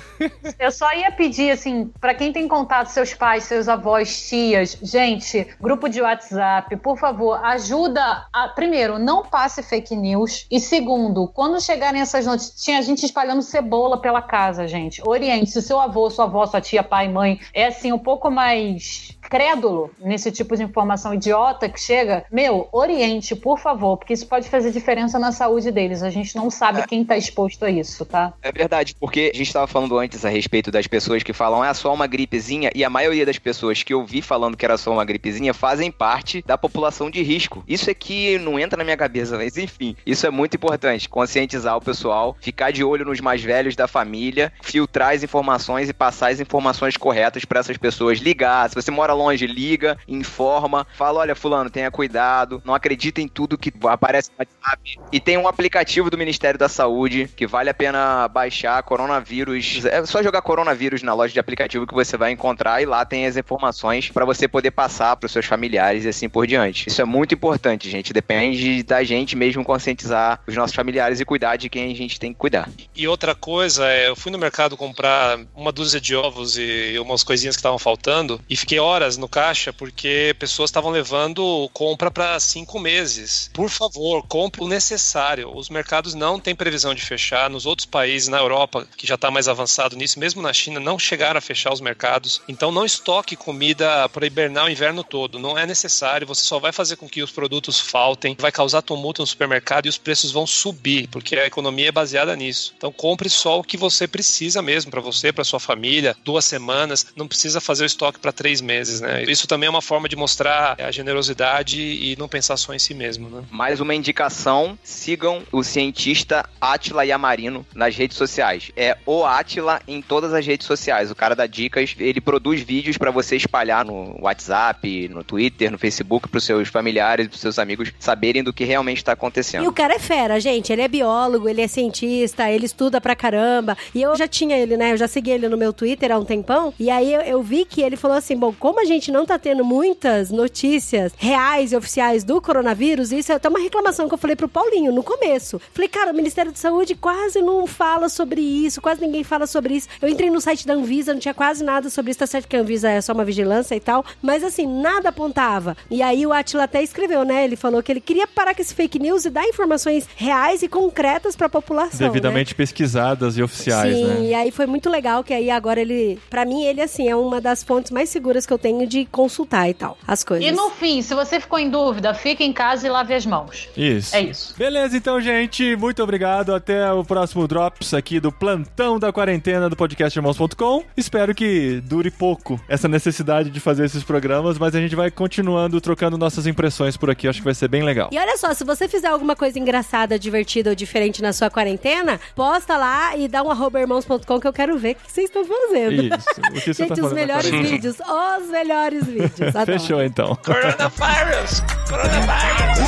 Eu 0.58 0.72
só 0.72 0.90
ia 0.94 1.12
pedir, 1.12 1.50
assim, 1.50 1.90
pra 2.00 2.14
quem 2.14 2.32
tem 2.32 2.48
contato, 2.48 2.86
seus 2.88 3.12
pais, 3.12 3.44
seus 3.44 3.68
avós, 3.68 4.26
tias, 4.26 4.78
gente, 4.82 5.46
grupo 5.60 5.86
de 5.86 6.00
WhatsApp, 6.00 6.74
por 6.78 6.98
favor, 6.98 7.44
ajuda 7.44 8.26
a. 8.32 8.48
Primeiro, 8.48 8.98
não 8.98 9.22
passe 9.22 9.62
fake 9.62 9.94
news. 9.94 10.46
E 10.50 10.58
segundo, 10.58 11.07
quando 11.34 11.60
chegarem 11.60 12.00
essas 12.00 12.26
notícias, 12.26 12.62
tinha 12.62 12.82
gente 12.82 13.04
espalhando 13.04 13.42
cebola 13.42 14.00
pela 14.00 14.22
casa, 14.22 14.66
gente. 14.66 15.02
Oriente, 15.06 15.50
se 15.50 15.62
seu 15.62 15.80
avô, 15.80 16.10
sua 16.10 16.24
avó, 16.24 16.46
sua 16.46 16.60
tia, 16.60 16.82
pai, 16.82 17.08
mãe 17.08 17.40
é 17.52 17.66
assim, 17.66 17.92
um 17.92 17.98
pouco 17.98 18.30
mais 18.30 19.16
crédulo 19.28 19.90
nesse 20.00 20.32
tipo 20.32 20.56
de 20.56 20.62
informação 20.62 21.12
idiota 21.14 21.68
que 21.68 21.80
chega, 21.80 22.24
meu, 22.32 22.68
oriente, 22.72 23.36
por 23.36 23.58
favor, 23.58 23.98
porque 23.98 24.14
isso 24.14 24.26
pode 24.26 24.48
fazer 24.48 24.70
diferença 24.70 25.18
na 25.18 25.32
saúde 25.32 25.70
deles. 25.70 26.02
A 26.02 26.10
gente 26.10 26.34
não 26.34 26.50
sabe 26.50 26.86
quem 26.86 27.04
tá 27.04 27.16
exposto 27.16 27.64
a 27.64 27.70
isso, 27.70 28.04
tá? 28.04 28.32
É 28.42 28.50
verdade, 28.50 28.94
porque 28.98 29.30
a 29.32 29.36
gente 29.36 29.48
estava 29.48 29.66
falando 29.66 29.98
antes 29.98 30.24
a 30.24 30.28
respeito 30.28 30.70
das 30.70 30.86
pessoas 30.86 31.22
que 31.22 31.32
falam 31.32 31.64
é 31.64 31.72
só 31.74 31.92
uma 31.92 32.06
gripezinha, 32.06 32.70
e 32.74 32.84
a 32.84 32.90
maioria 32.90 33.26
das 33.26 33.38
pessoas 33.38 33.82
que 33.82 33.92
eu 33.92 34.04
vi 34.04 34.22
falando 34.22 34.56
que 34.56 34.64
era 34.64 34.78
só 34.78 34.92
uma 34.92 35.04
gripezinha 35.04 35.52
fazem 35.52 35.90
parte 35.90 36.42
da 36.46 36.56
população 36.56 37.10
de 37.10 37.22
risco. 37.22 37.62
Isso 37.68 37.90
aqui 37.90 38.38
não 38.38 38.58
entra 38.58 38.78
na 38.78 38.84
minha 38.84 38.96
cabeça, 38.96 39.36
mas 39.36 39.56
enfim, 39.58 39.94
isso 40.06 40.26
é 40.26 40.30
muito 40.30 40.56
importante. 40.56 40.97
Conscientizar 41.06 41.76
o 41.76 41.80
pessoal, 41.80 42.36
ficar 42.40 42.70
de 42.70 42.82
olho 42.82 43.04
nos 43.04 43.20
mais 43.20 43.42
velhos 43.42 43.76
da 43.76 43.86
família, 43.88 44.52
filtrar 44.62 45.14
as 45.14 45.22
informações 45.22 45.88
e 45.88 45.92
passar 45.92 46.30
as 46.30 46.40
informações 46.40 46.96
corretas 46.96 47.44
para 47.44 47.60
essas 47.60 47.76
pessoas. 47.76 48.18
Ligar, 48.18 48.68
se 48.68 48.74
você 48.74 48.90
mora 48.90 49.12
longe, 49.12 49.46
liga, 49.46 49.98
informa, 50.06 50.86
fala: 50.94 51.20
olha, 51.20 51.34
Fulano, 51.34 51.70
tenha 51.70 51.90
cuidado, 51.90 52.62
não 52.64 52.74
acredita 52.74 53.20
em 53.20 53.28
tudo 53.28 53.58
que 53.58 53.72
aparece 53.84 54.30
no 54.30 54.36
WhatsApp. 54.38 55.00
E 55.12 55.20
tem 55.20 55.36
um 55.36 55.48
aplicativo 55.48 56.10
do 56.10 56.18
Ministério 56.18 56.58
da 56.58 56.68
Saúde 56.68 57.28
que 57.36 57.46
vale 57.46 57.70
a 57.70 57.74
pena 57.74 58.28
baixar, 58.28 58.82
coronavírus. 58.82 59.84
É 59.84 60.04
só 60.04 60.22
jogar 60.22 60.42
coronavírus 60.42 61.02
na 61.02 61.14
loja 61.14 61.32
de 61.32 61.40
aplicativo 61.40 61.86
que 61.86 61.94
você 61.94 62.16
vai 62.16 62.32
encontrar 62.32 62.82
e 62.82 62.86
lá 62.86 63.04
tem 63.04 63.26
as 63.26 63.36
informações 63.36 64.10
para 64.10 64.24
você 64.24 64.48
poder 64.48 64.70
passar 64.70 65.16
para 65.16 65.26
os 65.26 65.32
seus 65.32 65.46
familiares 65.46 66.04
e 66.04 66.08
assim 66.08 66.28
por 66.28 66.46
diante. 66.46 66.88
Isso 66.88 67.00
é 67.00 67.04
muito 67.04 67.34
importante, 67.34 67.88
gente. 67.88 68.12
Depende 68.12 68.82
da 68.82 69.02
gente 69.04 69.36
mesmo 69.36 69.64
conscientizar 69.64 70.40
os 70.46 70.54
nossos 70.54 70.74
familiares 70.74 70.87
familiares 70.88 71.20
e 71.20 71.24
cuidar 71.24 71.56
de 71.56 71.68
quem 71.68 71.92
a 71.92 71.94
gente 71.94 72.18
tem 72.18 72.32
que 72.32 72.38
cuidar. 72.38 72.68
E 72.96 73.06
outra 73.06 73.34
coisa, 73.34 73.86
é, 73.86 74.08
eu 74.08 74.16
fui 74.16 74.32
no 74.32 74.38
mercado 74.38 74.76
comprar 74.76 75.38
uma 75.54 75.70
dúzia 75.70 76.00
de 76.00 76.16
ovos 76.16 76.56
e 76.56 76.98
umas 76.98 77.22
coisinhas 77.22 77.56
que 77.56 77.60
estavam 77.60 77.78
faltando 77.78 78.40
e 78.48 78.56
fiquei 78.56 78.78
horas 78.78 79.16
no 79.16 79.28
caixa 79.28 79.72
porque 79.72 80.34
pessoas 80.38 80.70
estavam 80.70 80.90
levando 80.90 81.68
compra 81.74 82.10
para 82.10 82.40
cinco 82.40 82.78
meses. 82.78 83.50
Por 83.52 83.68
favor, 83.68 84.24
compre 84.26 84.62
o 84.62 84.68
necessário. 84.68 85.54
Os 85.54 85.68
mercados 85.68 86.14
não 86.14 86.40
têm 86.40 86.54
previsão 86.54 86.94
de 86.94 87.02
fechar. 87.02 87.50
Nos 87.50 87.66
outros 87.66 87.86
países, 87.86 88.28
na 88.28 88.38
Europa, 88.38 88.86
que 88.96 89.06
já 89.06 89.16
está 89.16 89.30
mais 89.30 89.46
avançado 89.46 89.96
nisso, 89.96 90.18
mesmo 90.18 90.40
na 90.40 90.52
China, 90.52 90.80
não 90.80 90.98
chegaram 90.98 91.38
a 91.38 91.42
fechar 91.42 91.72
os 91.72 91.80
mercados. 91.80 92.40
Então 92.48 92.72
não 92.72 92.84
estoque 92.84 93.36
comida 93.36 94.08
para 94.08 94.26
hibernar 94.26 94.66
o 94.66 94.70
inverno 94.70 95.04
todo. 95.04 95.38
Não 95.38 95.58
é 95.58 95.66
necessário. 95.66 96.26
Você 96.26 96.42
só 96.42 96.58
vai 96.58 96.72
fazer 96.72 96.96
com 96.96 97.08
que 97.08 97.22
os 97.22 97.30
produtos 97.30 97.78
faltem, 97.78 98.36
vai 98.38 98.50
causar 98.50 98.80
tumulto 98.80 99.22
no 99.22 99.26
supermercado 99.26 99.86
e 99.86 99.88
os 99.88 99.98
preços 99.98 100.32
vão 100.32 100.46
subir, 100.46 100.77
porque 101.10 101.36
a 101.36 101.46
economia 101.46 101.88
é 101.88 101.92
baseada 101.92 102.34
nisso. 102.36 102.74
Então 102.76 102.92
compre 102.92 103.28
só 103.28 103.58
o 103.58 103.64
que 103.64 103.76
você 103.76 104.06
precisa 104.06 104.62
mesmo 104.62 104.90
para 104.90 105.00
você, 105.00 105.32
para 105.32 105.44
sua 105.44 105.60
família, 105.60 106.16
duas 106.24 106.44
semanas. 106.44 107.06
Não 107.16 107.28
precisa 107.28 107.60
fazer 107.60 107.84
o 107.84 107.86
estoque 107.86 108.18
para 108.18 108.32
três 108.32 108.60
meses, 108.60 109.00
né? 109.00 109.24
Isso 109.24 109.46
também 109.46 109.66
é 109.66 109.70
uma 109.70 109.82
forma 109.82 110.08
de 110.08 110.16
mostrar 110.16 110.76
a 110.78 110.90
generosidade 110.90 111.80
e 111.80 112.16
não 112.18 112.28
pensar 112.28 112.56
só 112.56 112.72
em 112.74 112.78
si 112.78 112.94
mesmo, 112.94 113.28
né? 113.28 113.42
Mais 113.50 113.80
uma 113.80 113.94
indicação: 113.94 114.78
sigam 114.82 115.42
o 115.52 115.62
cientista 115.62 116.48
Atila 116.60 117.04
Yamarino 117.04 117.66
nas 117.74 117.96
redes 117.96 118.16
sociais. 118.16 118.70
É 118.76 118.96
o 119.06 119.24
Atila 119.24 119.80
em 119.86 120.00
todas 120.00 120.32
as 120.32 120.46
redes 120.46 120.66
sociais. 120.66 121.10
O 121.10 121.14
cara 121.14 121.34
dá 121.34 121.46
dicas, 121.46 121.94
ele 121.98 122.20
produz 122.20 122.62
vídeos 122.62 122.96
para 122.98 123.10
você 123.10 123.36
espalhar 123.36 123.84
no 123.84 124.16
WhatsApp, 124.20 125.08
no 125.08 125.24
Twitter, 125.24 125.70
no 125.70 125.78
Facebook, 125.78 126.28
para 126.28 126.38
os 126.38 126.44
seus 126.44 126.68
familiares, 126.68 127.28
para 127.28 127.34
os 127.34 127.40
seus 127.40 127.58
amigos 127.58 127.92
saberem 127.98 128.42
do 128.42 128.52
que 128.52 128.64
realmente 128.64 128.98
está 128.98 129.12
acontecendo. 129.12 129.64
E 129.64 129.68
o 129.68 129.72
cara 129.72 129.94
é 129.94 129.98
fera, 129.98 130.40
gente. 130.40 130.67
Ele 130.72 130.82
é 130.82 130.88
biólogo, 130.88 131.48
ele 131.48 131.62
é 131.62 131.68
cientista, 131.68 132.50
ele 132.50 132.66
estuda 132.66 133.00
pra 133.00 133.16
caramba. 133.16 133.76
E 133.94 134.02
eu 134.02 134.14
já 134.16 134.28
tinha 134.28 134.56
ele, 134.56 134.76
né? 134.76 134.92
Eu 134.92 134.96
já 134.96 135.08
segui 135.08 135.30
ele 135.30 135.48
no 135.48 135.56
meu 135.56 135.72
Twitter 135.72 136.12
há 136.12 136.18
um 136.18 136.24
tempão. 136.24 136.72
E 136.78 136.90
aí 136.90 137.12
eu, 137.12 137.20
eu 137.22 137.42
vi 137.42 137.64
que 137.64 137.82
ele 137.82 137.96
falou 137.96 138.16
assim: 138.16 138.36
bom, 138.36 138.52
como 138.58 138.80
a 138.80 138.84
gente 138.84 139.10
não 139.10 139.26
tá 139.26 139.38
tendo 139.38 139.64
muitas 139.64 140.30
notícias 140.30 141.12
reais 141.16 141.72
e 141.72 141.76
oficiais 141.76 142.24
do 142.24 142.40
coronavírus, 142.40 143.12
isso 143.12 143.32
é 143.32 143.36
até 143.36 143.48
uma 143.48 143.58
reclamação 143.58 144.08
que 144.08 144.14
eu 144.14 144.18
falei 144.18 144.36
pro 144.36 144.48
Paulinho 144.48 144.92
no 144.92 145.02
começo. 145.02 145.60
Falei, 145.72 145.88
cara, 145.88 146.12
o 146.12 146.14
Ministério 146.14 146.52
da 146.52 146.58
Saúde 146.58 146.94
quase 146.94 147.40
não 147.40 147.66
fala 147.66 148.08
sobre 148.08 148.40
isso, 148.40 148.80
quase 148.80 149.00
ninguém 149.00 149.24
fala 149.24 149.46
sobre 149.46 149.74
isso. 149.74 149.88
Eu 150.00 150.08
entrei 150.08 150.30
no 150.30 150.40
site 150.40 150.66
da 150.66 150.74
Anvisa, 150.74 151.12
não 151.12 151.20
tinha 151.20 151.34
quase 151.34 151.62
nada 151.64 151.90
sobre 151.90 152.10
isso. 152.10 152.20
Tá 152.20 152.26
certo 152.26 152.48
que 152.48 152.56
a 152.56 152.60
Anvisa 152.60 152.90
é 152.90 153.00
só 153.00 153.12
uma 153.12 153.24
vigilância 153.24 153.74
e 153.74 153.80
tal, 153.80 154.04
mas 154.22 154.44
assim, 154.44 154.66
nada 154.66 155.08
apontava. 155.08 155.76
E 155.90 156.02
aí 156.02 156.26
o 156.26 156.32
Atila 156.32 156.64
até 156.64 156.82
escreveu, 156.82 157.24
né? 157.24 157.44
Ele 157.44 157.56
falou 157.56 157.82
que 157.82 157.92
ele 157.92 158.00
queria 158.00 158.26
parar 158.26 158.54
com 158.54 158.62
esse 158.62 158.74
fake 158.74 158.98
news 158.98 159.24
e 159.24 159.30
dar 159.30 159.44
informações 159.46 160.08
reais 160.16 160.57
e 160.62 160.68
concretas 160.68 161.34
pra 161.36 161.48
população. 161.48 162.00
né? 162.00 162.06
Devidamente 162.08 162.54
pesquisadas 162.54 163.36
e 163.36 163.42
oficiais, 163.42 163.94
Sim, 163.94 164.04
né? 164.04 164.20
e 164.22 164.34
aí 164.34 164.50
foi 164.50 164.66
muito 164.66 164.88
legal 164.90 165.22
que 165.24 165.32
aí 165.34 165.50
agora 165.50 165.80
ele, 165.80 166.18
Pra 166.30 166.44
mim 166.44 166.64
ele 166.64 166.80
assim 166.80 167.08
é 167.08 167.16
uma 167.16 167.40
das 167.40 167.62
fontes 167.62 167.90
mais 167.90 168.08
seguras 168.08 168.44
que 168.46 168.52
eu 168.52 168.58
tenho 168.58 168.86
de 168.86 169.04
consultar 169.06 169.68
e 169.68 169.74
tal, 169.74 169.96
as 170.06 170.24
coisas. 170.24 170.46
E 170.48 170.52
no 170.52 170.70
fim, 170.70 171.02
se 171.02 171.14
você 171.14 171.38
ficou 171.40 171.58
em 171.58 171.68
dúvida, 171.70 172.12
fica 172.14 172.42
em 172.42 172.52
casa 172.52 172.86
e 172.86 172.90
lave 172.90 173.14
as 173.14 173.24
mãos. 173.26 173.68
Isso. 173.76 174.14
É 174.14 174.20
isso. 174.20 174.54
Beleza, 174.56 174.96
então, 174.96 175.20
gente. 175.20 175.76
Muito 175.76 176.02
obrigado. 176.02 176.54
Até 176.54 176.90
o 176.92 177.04
próximo 177.04 177.46
Drops 177.46 177.94
aqui 177.94 178.18
do 178.20 178.32
plantão 178.32 178.98
da 178.98 179.12
quarentena 179.12 179.68
do 179.68 179.76
podcast 179.76 180.18
irmãos.com. 180.18 180.82
Espero 180.96 181.34
que 181.34 181.80
dure 181.84 182.10
pouco 182.10 182.60
essa 182.68 182.88
necessidade 182.88 183.50
de 183.50 183.60
fazer 183.60 183.84
esses 183.84 184.02
programas, 184.02 184.58
mas 184.58 184.74
a 184.74 184.80
gente 184.80 184.96
vai 184.96 185.10
continuando 185.10 185.80
trocando 185.80 186.16
nossas 186.18 186.46
impressões 186.46 186.96
por 186.96 187.10
aqui. 187.10 187.28
Acho 187.28 187.40
que 187.40 187.44
vai 187.44 187.54
ser 187.54 187.68
bem 187.68 187.82
legal. 187.82 188.08
E 188.12 188.18
olha 188.18 188.36
só, 188.36 188.52
se 188.54 188.64
você 188.64 188.88
fizer 188.88 189.08
alguma 189.08 189.36
coisa 189.36 189.58
engraçada, 189.58 190.18
divertida 190.18 190.37
ou 190.70 190.74
diferente 190.74 191.22
na 191.22 191.32
sua 191.32 191.50
quarentena, 191.50 192.20
posta 192.34 192.76
lá 192.76 193.16
e 193.16 193.28
dá 193.28 193.42
um 193.42 193.50
arroba 193.50 193.80
irmãos.com 193.80 194.40
que 194.40 194.46
eu 194.46 194.52
quero 194.52 194.78
ver 194.78 194.92
o 194.92 194.94
que 194.96 195.12
vocês 195.12 195.26
estão 195.28 195.44
fazendo. 195.44 196.02
Isso. 196.02 196.28
O 196.40 196.52
que 196.52 196.74
você 196.74 196.86
Gente, 196.86 197.00
tá 197.00 197.06
os 197.06 197.12
melhores 197.12 197.46
agora? 197.46 197.62
vídeos, 197.62 197.96
os 198.00 198.48
melhores 198.50 199.06
vídeos. 199.06 199.56
Adoro. 199.56 199.66
Fechou, 199.78 200.02
então. 200.02 200.36
Coronavirus! 200.44 201.62
Coronavirus! 201.88 202.78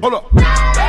Hold 0.00 0.14
up. 0.14 0.81